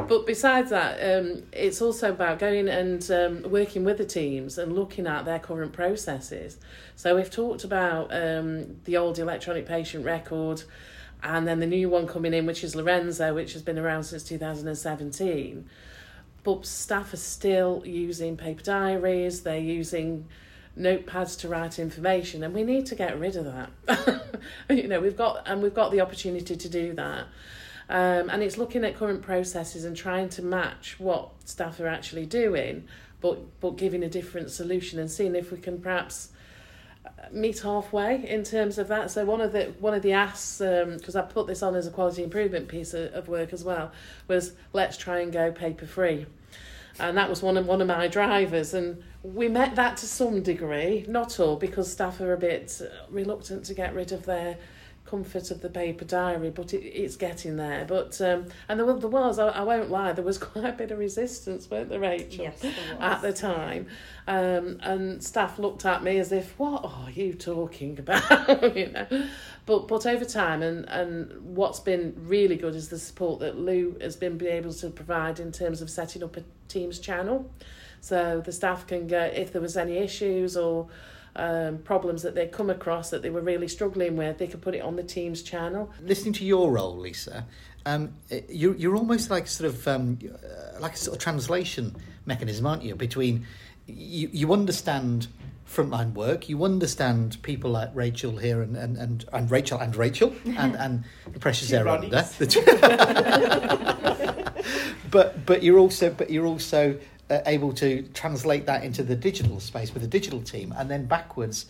But 0.08 0.26
besides 0.26 0.70
that, 0.70 1.00
um, 1.00 1.44
it's 1.52 1.82
also 1.82 2.12
about 2.12 2.40
going 2.40 2.68
and 2.68 3.10
um, 3.12 3.52
working 3.52 3.84
with 3.84 3.98
the 3.98 4.06
teams 4.06 4.58
and 4.58 4.74
looking 4.74 5.08
at 5.08 5.26
their 5.26 5.40
current 5.40 5.74
processes. 5.74 6.58
So 6.96 7.16
we've 7.16 7.32
talked 7.32 7.64
about 7.64 8.14
um, 8.14 8.82
the 8.86 8.98
old 8.98 9.20
electronic 9.20 9.66
patient 9.66 10.06
record 10.06 10.64
and 11.24 11.48
then 11.48 11.60
the 11.60 11.68
new 11.68 11.90
one 11.90 12.08
coming 12.08 12.34
in, 12.34 12.46
which 12.46 12.64
is 12.64 12.76
Lorenzo, 12.76 13.34
which 13.34 13.54
has 13.54 13.62
been 13.62 13.78
around 13.78 14.04
since 14.04 14.24
2017. 14.24 15.70
But 16.44 16.66
staff 16.66 17.14
are 17.14 17.18
still 17.18 17.84
using 17.86 18.36
paper 18.36 18.64
diaries, 18.64 19.44
they're 19.44 19.60
using 19.60 20.28
notepads 20.78 21.38
to 21.40 21.48
write 21.48 21.78
information, 21.78 22.44
and 22.44 22.54
we 22.54 22.64
need 22.64 22.88
to 22.88 22.96
get 22.96 23.20
rid 23.20 23.36
of 23.36 23.46
that. 23.46 24.24
you 24.70 24.88
know, 24.88 25.00
we've 25.00 25.18
got 25.18 25.48
and 25.48 25.62
we've 25.62 25.74
got 25.74 25.92
the 25.92 26.02
opportunity 26.02 26.56
to 26.56 26.70
do 26.70 26.94
that. 26.94 27.28
Um, 27.92 28.30
and 28.30 28.42
it's 28.42 28.58
looking 28.58 28.86
at 28.86 28.96
current 28.96 29.22
processes 29.22 29.84
and 29.84 29.98
trying 29.98 30.30
to 30.30 30.42
match 30.42 30.96
what 30.98 31.32
staff 31.44 31.78
are 31.82 31.88
actually 31.88 32.26
doing, 32.26 32.86
but 33.20 33.60
but 33.60 33.76
giving 33.76 34.02
a 34.02 34.10
different 34.10 34.50
solution 34.50 34.98
and 34.98 35.12
seeing 35.12 35.36
if 35.36 35.52
we 35.52 35.58
can 35.58 35.82
perhaps 35.82 36.30
uh, 37.06 37.10
meet 37.34 37.60
halfway 37.60 38.26
in 38.26 38.44
terms 38.44 38.78
of 38.78 38.88
that. 38.88 39.12
So 39.12 39.26
one 39.26 39.42
of 39.42 39.52
the 39.52 39.74
one 39.80 39.94
of 39.94 40.04
the 40.04 40.14
asks, 40.14 40.60
because 40.60 41.18
I 41.18 41.22
put 41.24 41.48
this 41.48 41.62
on 41.62 41.76
as 41.76 41.86
a 41.86 41.92
quality 41.92 42.24
improvement 42.24 42.70
piece 42.70 42.94
of, 42.94 43.14
of 43.14 43.28
work 43.28 43.52
as 43.52 43.66
well, 43.66 43.92
was 44.30 44.54
let's 44.72 44.96
try 44.96 45.20
and 45.20 45.30
go 45.34 45.52
paper 45.52 45.86
free, 45.86 46.28
and 46.98 47.18
that 47.18 47.30
was 47.30 47.44
one 47.44 47.58
of 47.58 47.68
one 47.68 47.82
of 47.82 47.90
my 47.90 48.08
drivers. 48.08 48.74
And 48.74 49.04
we 49.22 49.50
met 49.50 49.76
that 49.76 49.98
to 49.98 50.06
some 50.08 50.42
degree, 50.42 51.04
not 51.10 51.42
all, 51.42 51.58
because 51.58 51.92
staff 51.92 52.22
are 52.22 52.32
a 52.32 52.38
bit 52.38 52.82
uh, 52.82 52.86
reluctant 53.10 53.66
to 53.66 53.74
get 53.74 53.94
rid 53.94 54.14
of 54.14 54.26
their 54.26 54.58
comfort 55.12 55.52
of 55.52 55.60
the 55.60 55.70
paper 55.70 56.06
diary, 56.06 56.50
but 56.50 56.74
it, 56.74 56.84
it's 56.86 57.18
getting 57.18 57.58
there. 57.58 57.84
But 57.86 58.20
um, 58.22 58.46
and 58.70 58.80
there, 58.80 58.94
there 58.94 59.10
was, 59.10 59.38
I, 59.38 59.50
I 59.50 59.62
won't 59.62 59.92
lie, 59.92 60.14
there 60.14 60.24
was 60.24 60.38
quite 60.50 60.66
a 60.66 60.72
bit 60.72 60.90
of 60.90 60.98
resistance, 60.98 61.70
weren't 61.70 61.90
there, 61.90 62.00
Rachel? 62.00 62.46
yes, 62.46 62.62
there 62.62 62.74
At 63.00 63.22
the 63.22 63.34
time, 63.34 63.88
um, 64.26 64.80
and 64.82 65.22
staff 65.22 65.60
looked 65.60 65.86
at 65.86 66.02
me 66.02 66.18
as 66.18 66.32
if, 66.32 66.58
"What 66.58 66.86
are 66.86 67.12
you 67.12 67.34
talking 67.34 68.00
about?" 68.06 68.76
you 68.76 68.88
know, 68.88 69.28
but 69.66 69.90
but 69.90 70.06
over 70.06 70.24
time, 70.24 70.64
and 70.64 70.86
and 70.90 71.56
what's 71.56 71.82
been 71.82 72.16
really 72.18 72.56
good 72.56 72.74
is 72.74 72.88
the 72.88 73.00
support 73.00 73.42
that 73.42 73.60
Lou 73.60 73.98
has 74.00 74.16
been 74.16 74.42
able 74.42 74.74
to 74.74 74.90
provide 74.90 75.42
in 75.42 75.52
terms 75.52 75.82
of 75.82 75.90
setting 75.90 76.24
up 76.24 76.38
a 76.38 76.44
Teams 76.70 77.00
channel, 77.00 77.52
so 78.00 78.40
the 78.40 78.54
staff 78.54 78.88
can 78.88 79.08
go 79.08 79.20
if 79.22 79.52
there 79.52 79.62
was 79.62 79.76
any 79.76 79.98
issues 79.98 80.56
or 80.56 80.88
um, 81.36 81.78
problems 81.80 82.24
that 82.24 82.36
they'd 82.36 82.52
come 82.52 82.70
across 82.70 83.10
that 83.10 83.22
they 83.22 83.30
were 83.30 83.42
really 83.42 83.68
struggling 83.68 84.18
with, 84.18 84.38
they 84.38 84.48
could 84.48 84.62
put 84.62 84.76
it 84.76 84.82
on 84.82 84.96
the 84.96 85.04
Teams 85.04 85.42
channel. 85.42 85.92
listening 86.02 86.34
to 86.34 86.46
your 86.46 86.72
role, 86.72 86.98
Lisa, 86.98 87.46
um, 87.86 88.14
you're 88.50 88.76
you're 88.76 88.96
almost 88.96 89.30
like 89.30 89.48
sort 89.48 89.70
of 89.70 89.88
um, 89.88 90.20
uh, 90.24 90.80
like 90.80 90.94
a 90.94 90.98
sort 90.98 91.18
of 91.18 91.24
translation 91.24 91.96
mechanism, 92.26 92.66
aren't 92.66 92.84
you? 92.84 92.96
Between 92.96 93.46
you 93.88 94.30
you 94.32 94.54
understand 94.54 95.28
frontline 95.68 96.14
work, 96.14 96.50
you 96.50 96.64
understand 96.64 97.42
people 97.44 97.72
like 97.72 97.90
Rachel 97.94 98.38
here 98.38 98.62
and 98.62 98.76
and, 98.76 98.98
and, 98.98 99.26
and 99.32 99.50
Rachel 99.50 99.80
and 99.80 99.96
Rachel 99.96 100.36
and, 100.46 100.76
and 100.76 101.04
the 101.32 101.40
pressures 101.40 101.70
Two 101.70 101.78
they're 101.78 101.88
under. 101.88 102.08
Ronnies. 102.08 102.62
but 105.12 105.46
but 105.46 105.64
you're 105.64 105.80
also 105.80 106.10
but 106.12 106.30
you're 106.30 106.46
also 106.46 107.00
able 107.46 107.74
to 107.74 108.02
translate 108.14 108.66
that 108.66 108.84
into 108.84 109.04
the 109.04 109.16
digital 109.16 109.60
space 109.60 109.94
with 109.94 110.02
the 110.04 110.08
digital 110.10 110.42
team, 110.42 110.74
and 110.78 110.90
then 110.90 111.06
backwards 111.06 111.66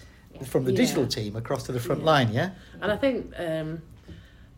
from 0.45 0.63
the 0.63 0.71
Yeah. 0.71 0.77
digital 0.77 1.05
team 1.07 1.35
across 1.35 1.63
to 1.67 1.71
the 1.71 1.79
front 1.79 2.01
Yeah. 2.01 2.05
line. 2.07 2.31
Yeah. 2.33 2.49
And 2.81 2.91
I 2.91 2.97
think 2.97 3.33
um, 3.37 3.81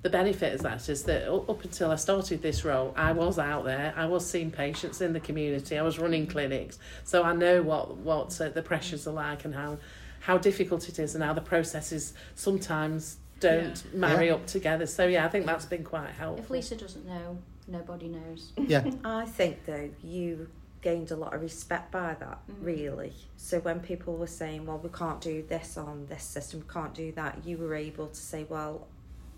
the 0.02 0.10
benefit 0.10 0.54
of 0.54 0.62
that 0.62 0.88
is 0.88 1.04
that 1.04 1.30
up 1.34 1.64
until 1.64 1.92
I 1.92 1.96
started 1.96 2.42
this 2.42 2.64
role, 2.64 2.94
I 2.96 3.12
was 3.12 3.40
out 3.40 3.66
there, 3.66 3.94
I 3.98 4.06
was 4.06 4.26
seeing 4.30 4.52
patients 4.52 5.02
in 5.02 5.14
the 5.14 5.20
community, 5.20 5.78
I 5.78 5.82
was 5.82 5.98
running 6.00 6.28
clinics, 6.28 6.78
so 7.04 7.24
I 7.24 7.34
know 7.34 7.62
what 7.64 7.98
what 7.98 8.40
uh, 8.40 8.50
the 8.50 8.62
pressures 8.62 9.08
are 9.08 9.14
like 9.14 9.46
and 9.46 9.56
how 9.56 9.78
how 10.22 10.38
difficult 10.38 10.88
it 10.88 11.00
is 11.00 11.16
and 11.16 11.24
how 11.24 11.34
the 11.34 11.42
processes 11.42 12.14
sometimes 12.36 13.18
don't 13.42 13.94
marry 13.94 14.28
Yeah. 14.28 14.36
up 14.36 14.46
together. 14.48 14.86
So 14.86 15.06
yeah, 15.06 15.26
I 15.26 15.30
think 15.30 15.46
that's 15.46 15.66
been 15.66 15.84
quite 15.84 16.12
helpful. 16.12 16.44
If 16.46 16.50
Lisa 16.50 16.76
doesn't 16.78 17.06
know, 17.06 17.38
nobody 17.68 18.08
knows. 18.08 18.54
Yeah. 18.58 18.90
I 19.04 19.26
think 19.26 19.66
though 19.66 19.90
you 20.02 20.48
gained 20.84 21.10
a 21.10 21.16
lot 21.16 21.34
of 21.34 21.42
respect 21.42 21.92
by 21.92 22.14
that, 22.20 22.40
Mm. 22.48 22.56
really. 22.62 23.14
So 23.38 23.60
when 23.60 23.80
people 23.80 24.16
were 24.18 24.28
saying, 24.28 24.66
"Well, 24.68 24.78
we 24.78 24.90
can't 24.90 25.20
do 25.22 25.42
this 25.42 25.78
on 25.78 26.06
this 26.08 26.24
system, 26.24 26.60
we 26.68 26.72
can't 26.72 26.94
do 26.94 27.12
that," 27.14 27.44
you 27.46 27.58
were 27.58 27.74
able 27.74 28.08
to 28.10 28.16
say, 28.32 28.46
"Well, 28.48 28.88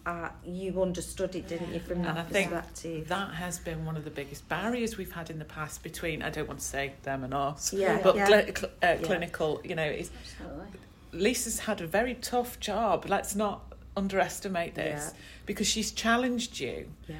uh, 0.05 0.29
you 0.43 0.81
understood 0.81 1.35
it, 1.35 1.47
didn't 1.47 1.73
you, 1.73 1.79
from 1.79 1.99
And 1.99 2.09
I 2.09 2.13
that 2.13 2.29
think 2.29 2.51
perspective?" 2.51 3.07
That 3.07 3.33
has 3.35 3.59
been 3.59 3.85
one 3.85 3.95
of 3.97 4.03
the 4.03 4.11
biggest 4.11 4.47
barriers 4.49 4.97
we've 4.97 5.11
had 5.13 5.29
in 5.29 5.39
the 5.39 5.45
past 5.45 5.81
between, 5.83 6.21
I 6.21 6.29
don't 6.29 6.47
want 6.47 6.59
to 6.59 6.65
say 6.65 6.93
them 7.03 7.23
and 7.23 7.33
us, 7.33 7.71
yeah, 7.73 8.01
but 8.03 8.15
yeah. 8.15 8.25
cli- 8.27 8.53
cl- 8.55 8.71
uh, 8.83 8.97
clinical, 9.03 9.61
you 9.63 9.75
know, 9.75 9.83
it's, 9.83 10.11
Absolutely. 10.41 10.79
Lisa's 11.13 11.59
had 11.59 11.79
a 11.79 11.87
very 11.87 12.15
tough 12.15 12.59
job. 12.59 13.05
Let's 13.07 13.35
not 13.35 13.71
underestimate 13.95 14.75
this 14.75 15.13
because 15.45 15.65
she's 15.67 15.91
challenged 15.91 16.59
you. 16.59 16.89
yeah. 17.07 17.15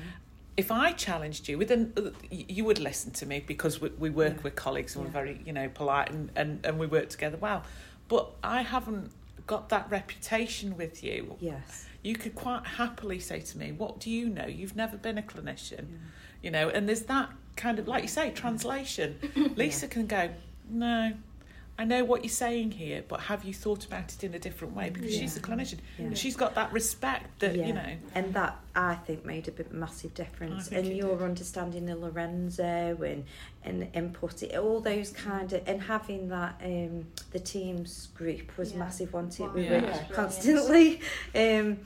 If 0.58 0.72
I 0.72 0.91
challenged 0.94 1.50
you, 1.50 1.58
within 1.58 1.91
uh, 1.98 2.02
y- 2.32 2.46
you 2.48 2.63
would 2.65 2.80
listen 2.80 3.12
to 3.13 3.26
me 3.26 3.44
because 3.46 3.82
we, 3.82 3.89
we 3.89 4.10
work 4.10 4.36
Yeah. 4.38 4.41
with 4.44 4.56
colleagues 4.56 4.96
and 4.96 5.04
Yeah. 5.04 5.10
we're 5.10 5.13
very, 5.13 5.41
you 5.46 5.54
know, 5.54 5.68
polite 5.70 6.12
and, 6.12 6.30
and, 6.36 6.65
and 6.65 6.80
we 6.80 6.88
work 6.88 7.10
together 7.10 7.38
well. 7.38 7.63
But 8.08 8.32
I 8.44 8.62
haven't 8.62 9.12
got 9.48 9.70
that 9.70 9.89
reputation 9.89 10.78
with 10.78 11.04
you. 11.04 11.36
Yes. 11.39 11.86
You 12.04 12.15
could 12.15 12.36
quite 12.36 12.65
happily 12.65 13.20
say 13.20 13.39
to 13.41 13.58
me, 13.58 13.72
"What 13.72 14.00
do 14.00 14.10
you 14.12 14.30
know? 14.30 14.46
You've 14.46 14.76
never 14.76 14.96
been 14.98 15.18
a 15.18 15.24
clinician." 15.24 15.86
Yeah. 15.91 15.98
you 16.41 16.52
know 16.52 16.70
and 16.70 16.88
there's 16.88 17.04
that 17.04 17.30
kind 17.56 17.80
of 17.80 17.88
like 17.88 18.04
you 18.04 18.08
say 18.10 18.30
translation 18.30 19.18
lisa 19.56 19.88
can 19.88 20.06
go 20.06 20.30
no 20.70 21.13
i 21.78 21.84
know 21.84 22.04
what 22.04 22.24
you're 22.24 22.30
saying 22.30 22.72
here 22.72 23.04
but 23.08 23.20
have 23.22 23.44
you 23.44 23.54
thought 23.54 23.86
about 23.86 24.14
it 24.14 24.24
in 24.24 24.34
a 24.34 24.40
different 24.40 24.76
way 24.76 24.90
because 24.90 25.14
she's 25.14 25.36
a 25.36 25.40
clinician 25.40 25.80
Yeah. 25.98 26.14
she's 26.14 26.36
got 26.36 26.56
that 26.56 26.72
respect 26.72 27.40
that 27.40 27.56
Yeah. 27.56 27.68
you 27.68 27.74
know 27.74 27.94
And 28.14 28.34
that 28.34 28.58
I 28.76 28.96
think 28.96 29.24
made 29.26 29.48
a 29.48 29.52
bit 29.52 29.72
massive 29.72 30.14
difference. 30.14 30.70
I 30.72 30.78
And 30.78 30.88
it 30.88 30.96
your 30.96 31.24
understanding 31.24 31.90
of 31.90 32.00
Lorenzo 32.00 32.98
and 33.04 33.24
and 33.64 33.88
input 33.94 34.44
it, 34.44 34.56
all 34.58 34.80
those 34.82 35.12
kind 35.12 35.52
of 35.54 35.62
and 35.68 35.82
having 35.82 36.28
that 36.30 36.56
um 36.64 37.08
the 37.32 37.40
teams 37.40 38.08
group 38.16 38.58
was 38.58 38.72
Yeah. 38.74 38.80
massive, 38.80 39.14
wasn't 39.14 39.40
it? 39.40 39.44
Wow. 39.44 39.52
We 39.56 39.64
Yeah. 39.64 39.70
were 39.82 39.88
Yeah. 39.88 40.04
constantly 40.12 41.00
um 41.34 41.78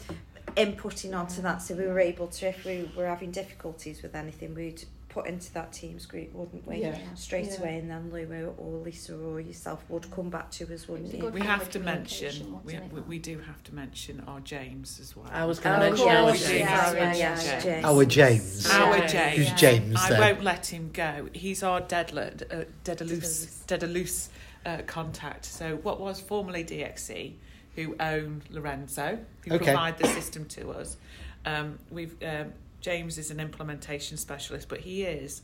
inputting 0.58 1.16
onto 1.16 1.42
that 1.44 1.62
so 1.62 1.76
we 1.76 1.86
were 1.86 2.00
able 2.00 2.28
to 2.28 2.48
if 2.48 2.66
we 2.66 2.90
were 2.98 3.06
having 3.08 3.30
difficulties 3.32 4.02
with 4.02 4.16
anything 4.16 4.56
we'd 4.56 4.84
put 5.10 5.26
into 5.26 5.52
that 5.54 5.74
teams 5.74 6.06
group, 6.06 6.32
wouldn't 6.34 6.66
we? 6.68 6.78
Yeah. 6.78 6.96
Straight 7.16 7.48
Yeah. 7.48 7.60
away 7.60 7.78
and 7.80 7.90
then 7.90 8.12
Lou 8.12 8.54
or 8.58 8.78
Lisa 8.84 9.18
or 9.18 9.42
yourself 9.42 9.84
would 9.90 10.10
come 10.12 10.30
back 10.30 10.52
to 10.52 10.72
us, 10.74 10.88
wouldn't 10.88 11.14
you? 11.14 11.28
we 11.30 11.42
have 11.42 11.70
to 11.72 11.80
mention 11.80 12.60
we, 12.64 12.78
we, 12.94 13.02
we 13.02 13.20
do 13.20 13.40
have 13.40 13.62
to 13.64 13.74
mention 13.74 14.24
our 14.28 14.40
james 14.42 15.00
as 15.00 15.16
well 15.16 15.28
I 15.32 15.46
was 15.46 15.60
Oh, 15.60 15.64
going 15.64 15.80
to 15.80 15.86
of 15.88 15.92
mention 15.94 16.06
course, 16.08 16.18
our 16.20 16.32
James. 16.32 16.50
James. 16.50 17.20
yeah, 17.20 17.44
yeah, 17.44 17.60
James. 17.60 17.86
Our 17.86 18.06
James. 18.06 18.70
our 18.70 19.08
james 19.08 19.38
Who's 19.38 19.52
James 19.60 19.96
I 20.00 20.10
then? 20.10 20.20
won't 20.20 20.44
let 20.44 20.66
him 20.68 20.90
go. 20.94 21.28
He's 21.34 21.64
our 21.64 21.82
deadlet, 21.82 22.44
uh, 22.54 22.66
Dedalus, 22.84 23.64
Dedalus 23.68 24.30
uh, 24.66 24.78
contact. 24.86 25.46
So 25.46 25.78
what 25.78 26.00
was 26.00 26.20
formerly 26.22 26.64
DXC, 26.64 27.34
who 27.76 27.96
own 28.00 28.44
Lorenzo, 28.52 29.18
who 29.46 29.54
Okay. 29.56 29.66
provide 29.66 29.98
the 29.98 30.08
system 30.08 30.46
to 30.46 30.70
us. 30.72 30.98
Um, 31.46 31.80
we've 31.90 32.16
um, 32.24 32.54
James 32.82 33.18
is 33.18 33.32
an 33.32 33.40
implementation 33.40 34.18
specialist, 34.18 34.70
but 34.70 34.80
he 34.82 35.04
is 35.04 35.42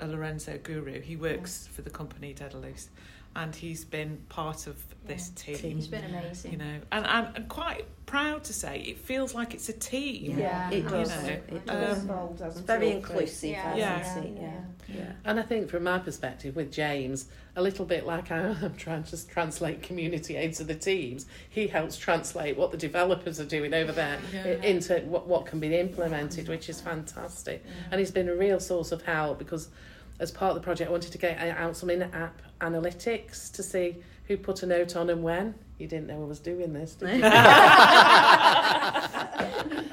a 0.00 0.06
Lorenzo 0.06 0.58
guru. 0.62 1.00
He 1.00 1.16
works 1.16 1.68
mm. 1.68 1.74
for 1.74 1.82
the 1.82 1.90
company 1.90 2.34
Dedalus, 2.34 2.88
and 3.36 3.54
he's 3.54 3.84
been 3.84 4.18
part 4.28 4.66
of 4.66 4.76
this 5.06 5.30
team. 5.30 5.78
It's 5.78 5.86
been 5.86 6.04
amazing. 6.04 6.52
You 6.52 6.58
know, 6.58 6.80
and 6.92 7.06
I'm, 7.06 7.28
I'm 7.34 7.46
quite 7.46 7.86
proud 8.06 8.44
to 8.44 8.52
say 8.52 8.80
it 8.80 8.98
feels 8.98 9.34
like 9.34 9.54
it's 9.54 9.68
a 9.68 9.72
team. 9.72 10.38
Yeah, 10.38 10.70
it 10.70 10.76
you 10.76 10.82
know, 10.82 11.40
it 11.48 11.62
um, 11.68 12.38
it's 12.40 12.60
very 12.60 12.90
inclusive. 12.90 13.50
Yeah. 13.50 13.72
I 13.72 13.76
Yeah. 13.76 14.24
yeah. 14.40 14.60
Yeah. 14.88 15.12
And 15.24 15.38
I 15.38 15.42
think 15.42 15.70
from 15.70 15.84
my 15.84 15.98
perspective 15.98 16.56
with 16.56 16.70
James, 16.72 17.28
a 17.56 17.62
little 17.62 17.84
bit 17.84 18.06
like 18.06 18.30
I 18.32 18.38
am 18.38 18.74
trying 18.76 19.04
to 19.04 19.28
translate 19.28 19.82
community 19.82 20.36
aid 20.36 20.54
to 20.54 20.64
the 20.64 20.74
teams, 20.74 21.26
he 21.48 21.66
helps 21.66 21.96
translate 21.96 22.56
what 22.56 22.70
the 22.70 22.76
developers 22.76 23.40
are 23.40 23.44
doing 23.44 23.74
over 23.74 23.92
there 23.92 24.18
Yeah. 24.32 24.44
into 24.62 25.00
what, 25.00 25.26
what 25.26 25.46
can 25.46 25.60
be 25.60 25.74
implemented, 25.76 26.48
which 26.48 26.68
is 26.68 26.80
fantastic. 26.80 27.64
And 27.90 27.98
he's 27.98 28.10
been 28.10 28.28
a 28.28 28.34
real 28.34 28.60
source 28.60 28.92
of 28.92 29.02
help 29.02 29.38
because 29.38 29.68
as 30.20 30.30
part 30.30 30.50
of 30.50 30.54
the 30.56 30.64
project, 30.64 30.88
I 30.88 30.92
wanted 30.92 31.12
to 31.12 31.18
get 31.18 31.38
out 31.38 31.76
some 31.76 31.90
in-app 31.90 32.42
analytics 32.60 33.52
to 33.52 33.62
see 33.62 33.96
who 34.26 34.36
put 34.36 34.62
a 34.62 34.66
note 34.66 34.96
on 34.96 35.10
and 35.10 35.22
when. 35.22 35.54
You 35.78 35.88
didn't 35.88 36.06
know 36.06 36.22
I 36.22 36.26
was 36.26 36.38
doing 36.38 36.72
this, 36.72 36.94
did 36.94 37.16
you? 37.16 37.24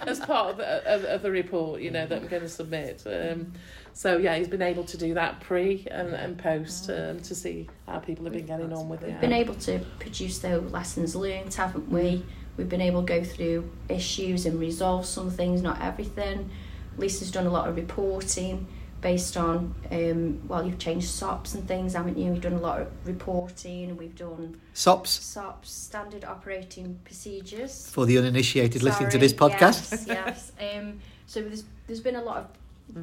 as 0.10 0.20
part 0.20 0.52
of 0.52 0.58
the, 0.58 0.94
of, 0.94 1.04
of 1.06 1.22
the 1.22 1.32
report, 1.32 1.82
you 1.82 1.90
know, 1.92 2.06
that 2.06 2.22
I'm 2.22 2.28
going 2.28 2.44
to 2.44 2.50
submit. 2.50 3.04
Um, 3.08 3.54
so 3.94 4.18
yeah, 4.18 4.36
he's 4.36 4.48
been 4.48 4.62
able 4.62 4.84
to 4.86 4.98
do 4.98 5.14
that 5.16 5.40
pre 5.40 5.88
and, 5.90 6.14
and 6.14 6.38
post 6.38 6.90
um, 6.90 7.20
to 7.22 7.36
see 7.36 7.68
how 7.88 8.00
people 8.00 8.26
have 8.26 8.34
been 8.34 8.46
getting 8.46 8.72
on 8.72 8.88
with 8.88 9.04
it. 9.04 9.08
We've 9.08 9.22
been 9.22 9.34
able 9.34 9.56
to 9.56 9.80
produce 10.00 10.40
though 10.40 10.60
lessons 10.70 11.16
learned, 11.16 11.54
haven't 11.54 11.90
we? 11.90 12.24
We've 12.58 12.70
been 12.70 12.82
able 12.82 13.04
to 13.04 13.08
go 13.08 13.24
through 13.24 13.70
issues 13.88 14.46
and 14.46 14.60
resolve 14.60 15.06
some 15.06 15.32
things, 15.32 15.62
not 15.62 15.82
everything. 15.82 16.50
Lisa's 16.98 17.32
done 17.32 17.46
a 17.46 17.52
lot 17.52 17.70
of 17.70 17.76
reporting 17.76 18.68
based 19.02 19.38
on 19.38 19.76
um, 19.92 20.48
well, 20.48 20.66
you've 20.66 20.80
changed 20.80 21.08
SOPs 21.08 21.56
and 21.56 21.68
things, 21.68 21.94
haven't 21.94 22.18
you? 22.18 22.32
We've 22.32 22.42
done 22.42 22.54
a 22.54 22.60
lot 22.60 22.82
of 22.82 22.88
reporting. 23.06 23.90
And 23.90 23.98
we've 23.98 24.16
done 24.16 24.60
SOPs 24.74 25.10
SOPs, 25.10 25.70
standard 25.70 26.26
operating 26.26 27.00
procedures. 27.04 27.90
for 27.90 28.06
the 28.06 28.18
uninitiated 28.18 28.84
listening 28.84 29.10
to 29.10 29.18
this 29.18 29.34
podcast. 29.34 29.92
Yes, 29.92 30.06
yes. 30.08 30.52
Um, 30.78 31.00
so 31.26 31.42
there's 31.42 31.64
there's 31.88 32.02
been 32.02 32.16
a 32.16 32.24
lot 32.24 32.38
of 32.38 32.48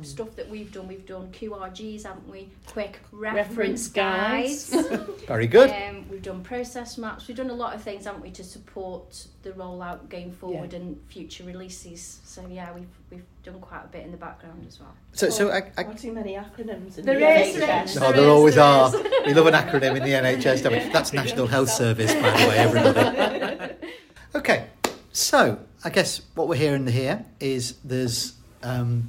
stuff 0.03 0.35
that 0.37 0.49
we've 0.49 0.73
done. 0.73 0.89
We've 0.89 1.07
done 1.07 1.29
QRGs, 1.33 2.03
haven't 2.05 2.29
we? 2.31 2.49
Quick 2.67 2.99
reference, 3.13 3.49
Reference 3.49 3.89
guides. 3.89 4.71
guides. 4.71 5.23
Very 5.27 5.47
good. 5.47 5.71
Um, 5.71 6.05
we've 6.11 6.23
done 6.23 6.43
process 6.43 6.99
maps. 6.99 7.29
We've 7.29 7.37
done 7.37 7.51
a 7.51 7.55
lot 7.55 7.75
of 7.75 7.83
things, 7.83 8.05
haven't 8.05 8.23
we, 8.23 8.31
to 8.33 8.45
support 8.45 9.27
the 9.43 9.51
rollout 9.53 10.09
going 10.09 10.33
forward 10.33 10.75
and 10.75 11.01
future 11.09 11.45
releases. 11.45 12.21
So 12.25 12.47
yeah, 12.49 12.73
we've 12.75 12.87
we've 13.11 13.25
done 13.45 13.61
quite 13.61 13.85
a 13.85 13.89
bit 13.89 14.05
in 14.05 14.11
the 14.11 14.17
background 14.17 14.65
as 14.67 14.81
well. 14.81 14.93
So, 15.13 15.31
so 15.31 15.51
I, 15.51 15.71
I, 15.77 15.85
Far 15.85 15.95
too 15.95 16.13
many 16.13 16.35
acronyms. 16.35 16.99
In 16.99 17.05
There 17.07 17.19
the 17.19 17.41
is, 17.43 17.57
NHS. 17.57 17.95
no, 17.97 18.01
There 18.01 18.13
there 18.13 18.23
is, 18.23 18.29
always 18.29 18.55
there 18.57 18.65
are. 18.65 18.93
We 19.27 19.35
love 19.35 19.47
an 19.47 19.55
acronym 19.55 19.97
in 19.97 20.03
the 20.03 20.11
NHS. 20.11 20.63
don't 20.63 20.73
we? 20.73 20.93
That's 20.93 21.13
National 21.13 21.47
Health 21.47 21.71
Service, 21.71 22.13
by 22.15 22.31
the 22.31 22.49
way, 22.49 22.57
everybody. 22.59 23.75
Okay, 24.35 24.67
so 25.13 25.59
I 25.83 25.89
guess 25.89 26.21
what 26.35 26.47
we're 26.47 26.57
hearing 26.57 26.87
here 26.87 27.25
is 27.41 27.77
there's 27.83 28.35
um, 28.63 29.09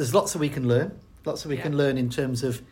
there's 0.00 0.14
lots 0.14 0.32
that 0.32 0.38
we 0.38 0.48
can 0.48 0.66
learn, 0.66 0.98
lots 1.26 1.42
that 1.42 1.50
we 1.50 1.58
can 1.58 1.76
learn 1.76 1.98
in 1.98 2.08
terms 2.08 2.42
of 2.42 2.62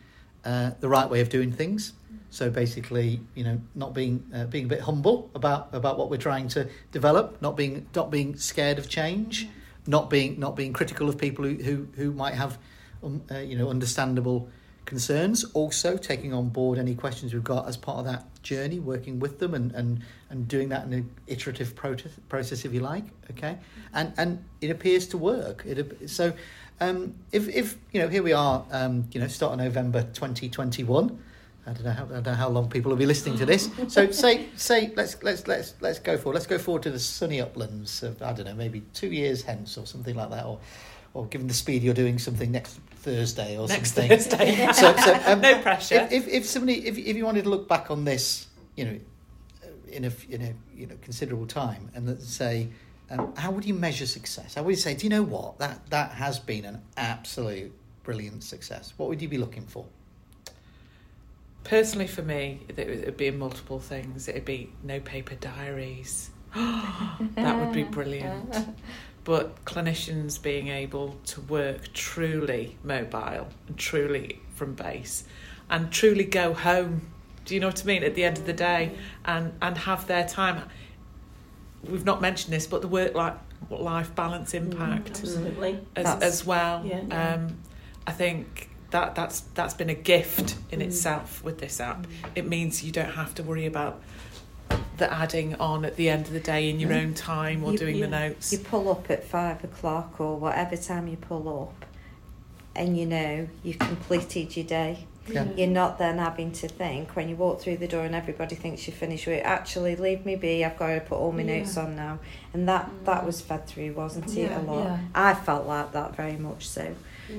uh, 0.43 0.71
the 0.79 0.89
right 0.89 1.07
way 1.07 1.21
of 1.21 1.29
doing 1.29 1.51
things. 1.51 1.93
So 2.31 2.49
basically, 2.49 3.21
you 3.35 3.43
know, 3.43 3.61
not 3.75 3.93
being 3.93 4.25
uh, 4.33 4.45
being 4.45 4.65
a 4.65 4.67
bit 4.67 4.81
humble 4.81 5.29
about 5.35 5.69
about 5.71 5.99
what 5.99 6.09
we're 6.09 6.17
trying 6.17 6.47
to 6.49 6.67
develop, 6.91 7.39
not 7.39 7.55
being 7.55 7.85
not 7.95 8.09
being 8.09 8.35
scared 8.35 8.79
of 8.79 8.89
change, 8.89 9.47
not 9.85 10.09
being 10.09 10.39
not 10.39 10.55
being 10.55 10.73
critical 10.73 11.07
of 11.07 11.19
people 11.19 11.45
who 11.45 11.53
who, 11.53 11.87
who 11.97 12.11
might 12.13 12.33
have 12.33 12.57
um, 13.03 13.21
uh, 13.29 13.37
you 13.37 13.55
know 13.55 13.69
understandable 13.69 14.49
concerns. 14.85 15.43
Also, 15.53 15.97
taking 15.97 16.33
on 16.33 16.49
board 16.49 16.79
any 16.79 16.95
questions 16.95 17.31
we've 17.31 17.43
got 17.43 17.67
as 17.67 17.77
part 17.77 17.99
of 17.99 18.05
that 18.05 18.25
journey, 18.41 18.79
working 18.79 19.19
with 19.19 19.37
them 19.37 19.53
and 19.53 19.71
and, 19.73 20.01
and 20.31 20.47
doing 20.47 20.69
that 20.69 20.83
in 20.87 20.93
an 20.93 21.11
iterative 21.27 21.75
process, 21.75 22.11
process, 22.27 22.65
if 22.65 22.73
you 22.73 22.79
like. 22.79 23.03
Okay, 23.29 23.55
and 23.93 24.13
and 24.17 24.43
it 24.61 24.71
appears 24.71 25.05
to 25.09 25.17
work. 25.19 25.63
It 25.67 26.09
so. 26.09 26.33
Um, 26.81 27.15
if, 27.31 27.47
if 27.49 27.77
you 27.91 28.01
know, 28.01 28.07
here 28.07 28.23
we 28.23 28.33
are, 28.33 28.65
um, 28.71 29.07
you 29.11 29.19
know, 29.19 29.27
start 29.27 29.53
of 29.53 29.59
November 29.59 30.03
2021. 30.03 31.19
I 31.67 31.73
don't 31.73 31.83
know 31.83 31.91
how 31.91 32.05
I 32.05 32.07
don't 32.07 32.25
know 32.25 32.33
how 32.33 32.49
long 32.49 32.69
people 32.69 32.89
will 32.89 32.97
be 32.97 33.05
listening 33.05 33.37
to 33.37 33.45
this. 33.45 33.69
So 33.89 34.09
say 34.11 34.47
say 34.55 34.91
let's 34.95 35.21
let's 35.21 35.45
let's 35.45 35.75
let's 35.81 35.99
go 35.99 36.17
forward. 36.17 36.35
Let's 36.35 36.47
go 36.47 36.57
forward 36.57 36.83
to 36.83 36.89
the 36.89 36.99
sunny 36.99 37.41
uplands 37.41 38.01
of 38.01 38.21
I 38.23 38.33
don't 38.33 38.45
know 38.45 38.55
maybe 38.55 38.81
two 38.93 39.11
years 39.11 39.43
hence 39.43 39.77
or 39.77 39.85
something 39.85 40.15
like 40.15 40.31
that, 40.31 40.45
or 40.45 40.59
or 41.13 41.25
given 41.27 41.47
the 41.47 41.53
speed 41.53 41.83
you're 41.83 41.93
doing 41.93 42.17
something 42.17 42.51
next 42.51 42.79
Thursday 43.01 43.57
or 43.57 43.67
Next 43.67 43.93
something. 43.93 44.09
Thursday. 44.09 44.67
So, 44.73 44.95
so 44.97 45.19
um, 45.25 45.41
no 45.41 45.61
pressure. 45.61 46.07
if, 46.09 46.27
if 46.27 46.27
if 46.27 46.45
somebody 46.45 46.87
if 46.87 46.97
if 46.97 47.15
you 47.15 47.25
wanted 47.25 47.43
to 47.43 47.49
look 47.49 47.67
back 47.67 47.91
on 47.91 48.03
this, 48.05 48.47
you 48.75 48.85
know, 48.85 48.99
in 49.91 50.05
a 50.05 50.11
in 50.29 50.41
a 50.41 50.53
you 50.75 50.87
know 50.87 50.95
considerable 51.01 51.47
time, 51.47 51.91
and 51.93 52.07
let's 52.07 52.27
say, 52.27 52.69
um, 53.09 53.33
how 53.35 53.51
would 53.51 53.65
you 53.65 53.73
measure 53.73 54.05
success? 54.05 54.55
How 54.55 54.63
would 54.63 54.71
you 54.71 54.75
say, 54.75 54.93
do 54.95 55.05
you 55.05 55.09
know 55.09 55.23
what 55.23 55.59
that 55.59 55.89
that 55.89 56.11
has 56.11 56.39
been 56.39 56.65
an 56.65 56.81
absolute 56.97 57.73
brilliant 58.03 58.43
success? 58.43 58.93
What 58.97 59.09
would 59.09 59.21
you 59.21 59.27
be 59.27 59.37
looking 59.37 59.65
for? 59.65 59.85
Personally, 61.63 62.07
for 62.07 62.21
me, 62.21 62.61
it 62.67 62.77
would 62.77 62.87
it'd 62.87 63.17
be 63.17 63.31
multiple 63.31 63.79
things. 63.79 64.27
It'd 64.27 64.45
be 64.45 64.71
no 64.83 64.99
paper 64.99 65.35
diaries. 65.35 66.29
that 66.55 67.59
would 67.59 67.73
be 67.73 67.83
brilliant. 67.83 68.55
But 69.25 69.63
clinicians 69.65 70.41
being 70.41 70.69
able 70.69 71.17
to 71.25 71.41
work 71.41 71.93
truly 71.93 72.77
mobile 72.83 73.49
and 73.67 73.77
truly 73.77 74.39
from 74.55 74.73
base 74.73 75.25
and 75.69 75.91
truly 75.91 76.23
go 76.23 76.53
home. 76.53 77.11
Do 77.45 77.53
you 77.53 77.59
know 77.59 77.67
what 77.67 77.83
I 77.83 77.85
mean? 77.85 78.03
At 78.03 78.15
the 78.15 78.23
end 78.23 78.37
of 78.39 78.45
the 78.45 78.53
day, 78.53 78.95
and 79.25 79.53
and 79.61 79.77
have 79.77 80.07
their 80.07 80.27
time. 80.27 80.63
We've 81.87 82.05
not 82.05 82.21
mentioned 82.21 82.53
this, 82.53 82.67
but 82.67 82.81
the 82.81 82.87
work 82.87 83.15
life 83.15 83.35
life 83.69 84.13
balance 84.15 84.53
impact 84.53 85.09
Absolutely. 85.11 85.79
as, 85.95 86.05
That's- 86.05 86.23
as 86.23 86.45
well. 86.45 86.83
yeah. 86.85 87.35
Um, 87.35 87.57
I 88.07 88.11
think 88.11 88.69
that 88.91 89.15
that's 89.15 89.41
that's 89.53 89.73
been 89.75 89.89
a 89.89 89.93
gift 89.95 90.55
in 90.71 90.81
itself 90.81 91.43
with 91.43 91.59
this 91.59 91.79
app. 91.79 92.07
It 92.35 92.47
means 92.47 92.83
you 92.83 92.91
don't 92.91 93.11
have 93.11 93.35
to 93.35 93.43
worry 93.43 93.65
about 93.65 94.01
the 94.97 95.11
adding 95.13 95.55
on 95.55 95.85
at 95.85 95.95
the 95.95 96.09
end 96.09 96.25
of 96.27 96.33
the 96.33 96.39
day 96.39 96.69
in 96.69 96.79
your 96.79 96.89
Mm. 96.89 97.03
own 97.03 97.13
time 97.13 97.63
or 97.63 97.71
You- 97.71 97.77
doing 97.77 97.95
you- 97.95 98.01
the 98.05 98.09
notes. 98.09 98.51
You 98.51 98.59
pull 98.59 98.89
up 98.89 99.09
at 99.09 99.23
five 99.23 99.63
o'clock 99.63 100.19
or 100.19 100.37
whatever 100.37 100.75
time 100.75 101.07
you 101.07 101.15
pull 101.17 101.47
up, 101.69 101.85
and 102.75 102.97
you 102.97 103.05
know 103.05 103.47
you've 103.63 103.79
completed 103.79 104.55
your 104.57 104.65
day. 104.65 105.05
Yeah. 105.27 105.45
You're 105.55 105.67
not 105.67 105.99
then 105.99 106.17
having 106.17 106.51
to 106.53 106.67
think 106.67 107.15
when 107.15 107.29
you 107.29 107.35
walk 107.35 107.61
through 107.61 107.77
the 107.77 107.87
door 107.87 108.03
and 108.05 108.15
everybody 108.15 108.55
thinks 108.55 108.87
you've 108.87 108.95
finished 108.95 109.27
with. 109.27 109.43
Actually, 109.45 109.95
leave 109.95 110.25
me 110.25 110.35
be. 110.35 110.65
I've 110.65 110.77
got 110.77 110.87
to 110.87 111.01
put 111.01 111.17
all 111.17 111.31
my 111.31 111.43
Yeah. 111.43 111.59
notes 111.59 111.77
on 111.77 111.95
now, 111.95 112.19
and 112.53 112.67
that 112.67 112.89
mm. 112.89 113.05
that 113.05 113.25
was 113.25 113.41
fed 113.41 113.67
through, 113.67 113.93
wasn't 113.93 114.27
it? 114.35 114.49
Yeah, 114.49 114.59
a 114.59 114.63
lot. 114.63 114.85
yeah. 114.85 114.99
I 115.13 115.33
felt 115.35 115.67
like 115.67 115.91
that 115.91 116.15
very 116.15 116.37
much. 116.37 116.67
So 116.67 116.95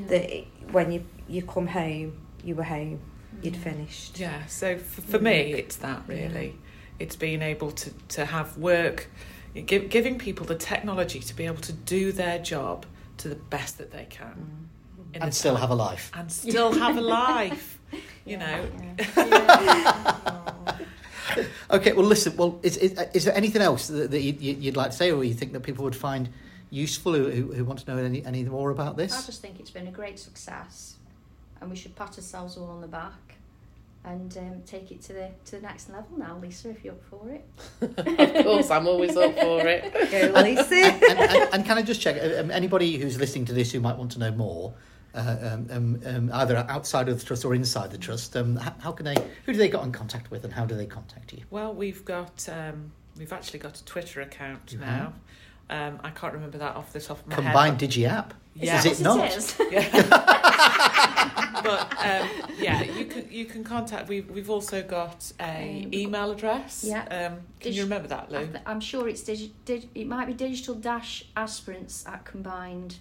that 0.08 0.30
it, 0.38 0.46
when 0.70 0.92
you 0.92 1.04
you 1.28 1.42
come 1.42 1.66
home, 1.66 2.12
you 2.44 2.54
were 2.54 2.64
home. 2.64 3.00
Mm. 3.36 3.44
You'd 3.44 3.56
finished. 3.56 4.18
Yeah, 4.20 4.46
so 4.46 4.78
for, 4.78 5.00
for 5.02 5.18
me, 5.18 5.52
it's 5.54 5.76
that 5.76 6.02
really. 6.06 6.56
It's 6.98 7.16
being 7.16 7.40
able 7.40 7.70
to, 7.72 7.90
to 8.08 8.26
have 8.26 8.58
work, 8.58 9.08
give, 9.54 9.88
giving 9.88 10.18
people 10.18 10.44
the 10.44 10.54
technology 10.54 11.20
to 11.20 11.34
be 11.34 11.46
able 11.46 11.62
to 11.62 11.72
do 11.72 12.12
their 12.12 12.38
job 12.38 12.84
to 13.16 13.28
the 13.28 13.36
best 13.36 13.78
that 13.78 13.90
they 13.90 14.06
can. 14.10 14.34
in 14.36 14.69
And 15.14 15.30
the 15.30 15.32
still 15.32 15.52
time- 15.54 15.60
have 15.60 15.70
a 15.70 15.74
life. 15.74 16.10
And 16.14 16.30
still 16.30 16.72
have 16.72 16.96
a 16.96 17.00
life, 17.00 17.78
you 18.24 18.36
know. 18.36 18.66
Okay, 21.70 21.92
well, 21.92 22.04
listen. 22.04 22.36
Well, 22.36 22.58
is 22.64 22.76
is, 22.76 22.98
is 23.14 23.24
there 23.24 23.36
anything 23.36 23.62
else 23.62 23.86
that, 23.86 24.10
that 24.10 24.20
you, 24.20 24.34
you- 24.40 24.56
you'd 24.58 24.76
like 24.76 24.90
to 24.90 24.96
say, 24.96 25.12
or 25.12 25.22
you 25.22 25.32
think 25.34 25.52
that 25.52 25.60
people 25.60 25.84
would 25.84 25.94
find 25.94 26.28
useful 26.70 27.12
who, 27.14 27.30
who, 27.30 27.52
who 27.52 27.64
want 27.64 27.78
to 27.78 27.90
know 27.94 28.02
any 28.02 28.24
any 28.24 28.42
more 28.44 28.70
about 28.70 28.96
this 28.96 29.12
I 29.12 29.26
just 29.26 29.40
think 29.42 29.58
it's 29.60 29.70
been 29.70 29.86
a 29.88 29.92
great 29.92 30.18
success, 30.18 30.96
and 31.60 31.70
we 31.70 31.76
should 31.76 31.94
pat 31.94 32.16
ourselves 32.16 32.56
all 32.56 32.68
on 32.70 32.80
the 32.80 32.88
back 32.88 33.36
and 34.04 34.36
um, 34.38 34.62
take 34.66 34.90
it 34.90 35.00
to 35.02 35.12
the 35.12 35.30
to 35.44 35.52
the 35.56 35.62
next 35.62 35.88
level 35.88 36.18
now, 36.18 36.36
Lisa. 36.42 36.70
If 36.70 36.84
you're 36.84 36.94
up 36.94 37.04
for 37.04 37.30
it. 37.30 37.44
of 38.36 38.44
course, 38.44 38.70
I'm 38.70 38.88
always 38.88 39.16
up 39.16 39.34
for 39.38 39.64
it. 39.68 39.92
Go, 40.10 40.40
Lucy. 40.40 40.82
and, 40.82 41.02
and, 41.20 41.54
and 41.54 41.64
can 41.64 41.78
I 41.78 41.82
just 41.82 42.00
check? 42.00 42.16
Um, 42.40 42.50
anybody 42.50 42.96
who's 42.98 43.18
listening 43.20 43.44
to 43.46 43.52
this 43.52 43.70
who 43.70 43.78
might 43.78 43.96
want 43.96 44.10
to 44.12 44.18
know 44.18 44.32
more, 44.32 44.74
either 45.14 46.56
outside 46.68 47.08
of 47.08 47.18
the 47.20 47.26
trust 47.26 47.44
or 47.44 47.54
inside 47.54 47.90
the 47.90 47.98
trust, 47.98 48.36
um, 48.36 48.56
how, 48.56 48.74
how 48.80 48.92
can 48.92 49.04
they? 49.06 49.14
Who 49.46 49.52
do 49.52 49.58
they 49.58 49.68
get 49.68 49.82
in 49.82 49.92
contact 49.92 50.30
with, 50.30 50.44
and 50.44 50.52
how 50.52 50.64
do 50.66 50.74
they 50.74 50.86
contact 50.86 51.32
you? 51.32 51.42
Well, 51.50 51.72
we've 51.74 52.04
got 52.04 52.48
um, 52.50 52.92
we've 53.18 53.32
actually 53.32 53.58
got 53.60 53.78
a 53.78 53.84
Twitter 53.84 54.20
account 54.20 54.72
You 54.72 54.78
now. 54.78 55.12
Um, 55.68 56.00
I 56.02 56.10
can't 56.10 56.32
remember 56.34 56.58
that 56.58 56.74
off 56.74 56.92
the 56.92 57.00
top 57.00 57.20
of 57.20 57.28
my 57.28 57.34
Combined 57.36 57.80
head. 57.80 57.90
Digi 57.90 58.08
app. 58.08 58.34
Yeah. 58.54 58.78
Is 58.84 59.00
it 59.00 59.04
not? 59.04 59.30
is. 59.36 59.54
but 61.62 61.92
um, 62.04 62.28
yeah, 62.58 62.82
you 62.82 63.04
can 63.04 63.30
you 63.30 63.44
can 63.44 63.62
contact. 63.62 64.08
We've 64.08 64.28
we've 64.30 64.50
also 64.50 64.82
got 64.82 65.30
a 65.40 65.84
Um, 65.84 65.94
email 65.94 66.30
address. 66.32 66.84
yeah. 66.86 67.02
Um, 67.02 67.40
can 67.60 67.70
Digi- 67.72 67.74
you 67.76 67.82
remember 67.84 68.08
that, 68.08 68.26
I 68.32 68.38
Lou? 68.42 68.48
I'm 68.66 68.80
sure 68.80 69.08
it's 69.08 69.22
digi- 69.22 69.52
dig- 69.64 69.88
it 69.94 70.06
might 70.08 70.26
be 70.26 70.32
digital 70.34 70.74
dash 70.74 71.24
aspirants 71.36 72.04
at 72.06 72.24
combined 72.24 72.90
dot 72.90 73.00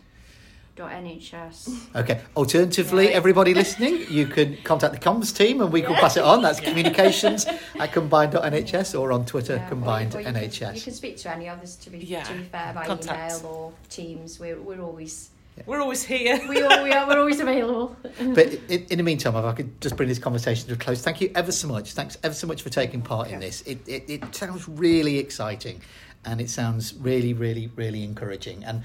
NHS. 0.83 1.95
Okay. 1.95 2.21
Alternatively, 2.35 3.05
Right. 3.07 3.15
everybody 3.15 3.53
listening, 3.53 4.05
you 4.09 4.27
can 4.27 4.57
contact 4.63 4.93
the 4.93 4.99
comms 4.99 5.35
team 5.35 5.61
and 5.61 5.71
we 5.71 5.81
can 5.81 5.95
pass 5.95 6.17
it 6.17 6.23
on. 6.23 6.41
That's 6.41 6.59
communications 6.59 7.45
at 7.79 7.91
combined.nhs 7.91 8.99
or 8.99 9.11
on 9.11 9.25
Twitter, 9.25 9.55
Yeah, 9.55 9.65
or- 9.65 9.69
combined 9.69 10.15
or 10.15 10.19
you 10.19 10.25
can- 10.25 10.35
NHS. 10.35 10.75
You 10.75 10.81
can 10.81 10.93
speak 10.93 11.17
to 11.17 11.31
any 11.31 11.47
others 11.49 11.75
to 11.77 11.89
be 11.89 11.99
Yeah, 11.99 12.23
to 12.23 12.33
be 12.33 12.43
fair 12.43 12.73
by 12.73 12.85
contact. 12.85 13.33
email 13.41 13.47
or 13.51 13.73
Teams. 13.89 14.39
We're 14.39 14.59
we're 14.61 14.81
always 14.81 15.29
We're 15.65 15.81
always 15.81 16.03
here. 16.03 16.39
we 16.47 16.61
are, 16.61 16.83
we 16.83 16.91
are 16.93 17.05
we're 17.07 17.19
always 17.19 17.39
available. 17.39 17.95
But 18.35 18.47
in, 18.69 18.85
in 18.89 18.97
the 18.97 19.03
meantime, 19.03 19.35
if 19.35 19.43
I 19.45 19.53
could 19.53 19.81
just 19.81 19.95
bring 19.97 20.07
this 20.09 20.19
conversation 20.19 20.67
to 20.69 20.73
a 20.75 20.77
close, 20.77 21.01
thank 21.01 21.19
you 21.21 21.31
ever 21.35 21.51
so 21.51 21.67
much. 21.67 21.93
Thanks 21.93 22.17
ever 22.23 22.33
so 22.35 22.47
much 22.47 22.61
for 22.61 22.69
taking 22.69 23.01
part 23.01 23.29
in 23.29 23.39
this. 23.39 23.61
It, 23.63 23.79
it, 23.87 24.09
it 24.09 24.35
sounds 24.35 24.67
really 24.69 25.17
exciting 25.17 25.81
and 26.25 26.39
it 26.41 26.49
sounds 26.49 26.93
really, 26.95 27.33
really, 27.33 27.67
really 27.75 28.03
encouraging. 28.03 28.63
And 28.65 28.77
m- 28.77 28.83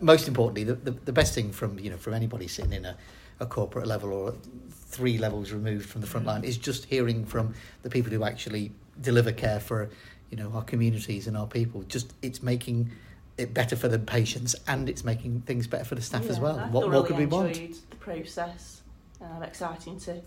most 0.00 0.28
importantly, 0.28 0.64
the, 0.64 0.74
the, 0.74 0.90
the 0.90 1.12
best 1.12 1.34
thing 1.34 1.52
from, 1.52 1.78
you 1.78 1.90
know, 1.90 1.96
from 1.96 2.14
anybody 2.14 2.48
sitting 2.48 2.72
in 2.72 2.84
a, 2.84 2.96
a 3.40 3.46
corporate 3.46 3.86
level 3.86 4.12
or 4.12 4.34
three 4.70 5.18
levels 5.18 5.52
removed 5.52 5.88
from 5.88 6.00
the 6.00 6.06
front 6.06 6.26
line 6.26 6.44
is 6.44 6.58
just 6.58 6.84
hearing 6.84 7.24
from 7.24 7.54
the 7.82 7.90
people 7.90 8.12
who 8.12 8.24
actually 8.24 8.72
deliver 9.00 9.32
care 9.32 9.60
for, 9.60 9.88
you 10.30 10.36
know, 10.36 10.50
our 10.54 10.64
communities 10.64 11.26
and 11.26 11.36
our 11.36 11.46
people. 11.46 11.82
Just 11.84 12.12
it's 12.22 12.42
making 12.42 12.90
it 13.38 13.54
better 13.54 13.76
for 13.76 13.88
the 13.88 13.98
patients 13.98 14.54
and 14.66 14.88
it's 14.88 15.04
making 15.04 15.40
things 15.42 15.66
better 15.66 15.84
for 15.84 15.94
the 15.94 16.02
staff 16.02 16.28
as 16.28 16.38
well. 16.38 16.58
I 16.58 16.68
what 16.68 16.90
more 16.90 17.04
could 17.04 17.16
we 17.16 17.26
want? 17.26 17.54
the 17.54 17.96
process. 17.96 18.82
Um, 19.20 19.42
exciting 19.42 19.98
to 20.00 20.20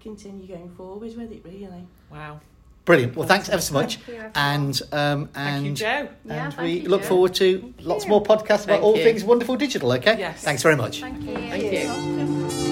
continue 0.00 0.46
going 0.46 0.70
forward 0.70 1.16
with 1.16 1.32
it, 1.32 1.42
really. 1.44 1.86
Wow. 2.10 2.40
Brilliant. 2.84 3.16
Well, 3.16 3.26
thanks 3.26 3.48
ever 3.48 3.62
so 3.62 3.72
much. 3.72 3.96
Thank 3.96 4.08
you, 4.08 4.14
everyone. 4.14 4.32
And 4.34 4.82
um, 4.92 5.26
Thank 5.28 5.62
you, 5.62 5.68
and 5.68 5.76
Joe. 5.76 6.08
Yeah, 6.26 6.44
and 6.46 6.56
we 6.58 6.80
you, 6.80 6.88
look 6.88 7.02
Joe. 7.02 7.08
forward 7.08 7.34
to 7.36 7.74
lots 7.80 8.04
you. 8.04 8.10
more 8.10 8.22
podcasts 8.22 8.64
about 8.64 8.80
Thank 8.80 8.82
all 8.84 8.94
things 8.96 9.24
wonderful 9.24 9.56
digital. 9.56 9.92
Okay. 9.92 10.18
Yes. 10.18 10.42
Thanks 10.42 10.62
very 10.62 10.76
much. 10.76 11.00
Thank 11.00 11.22
you. 11.22 11.34
Thank 11.34 11.72
you. 11.72 12.63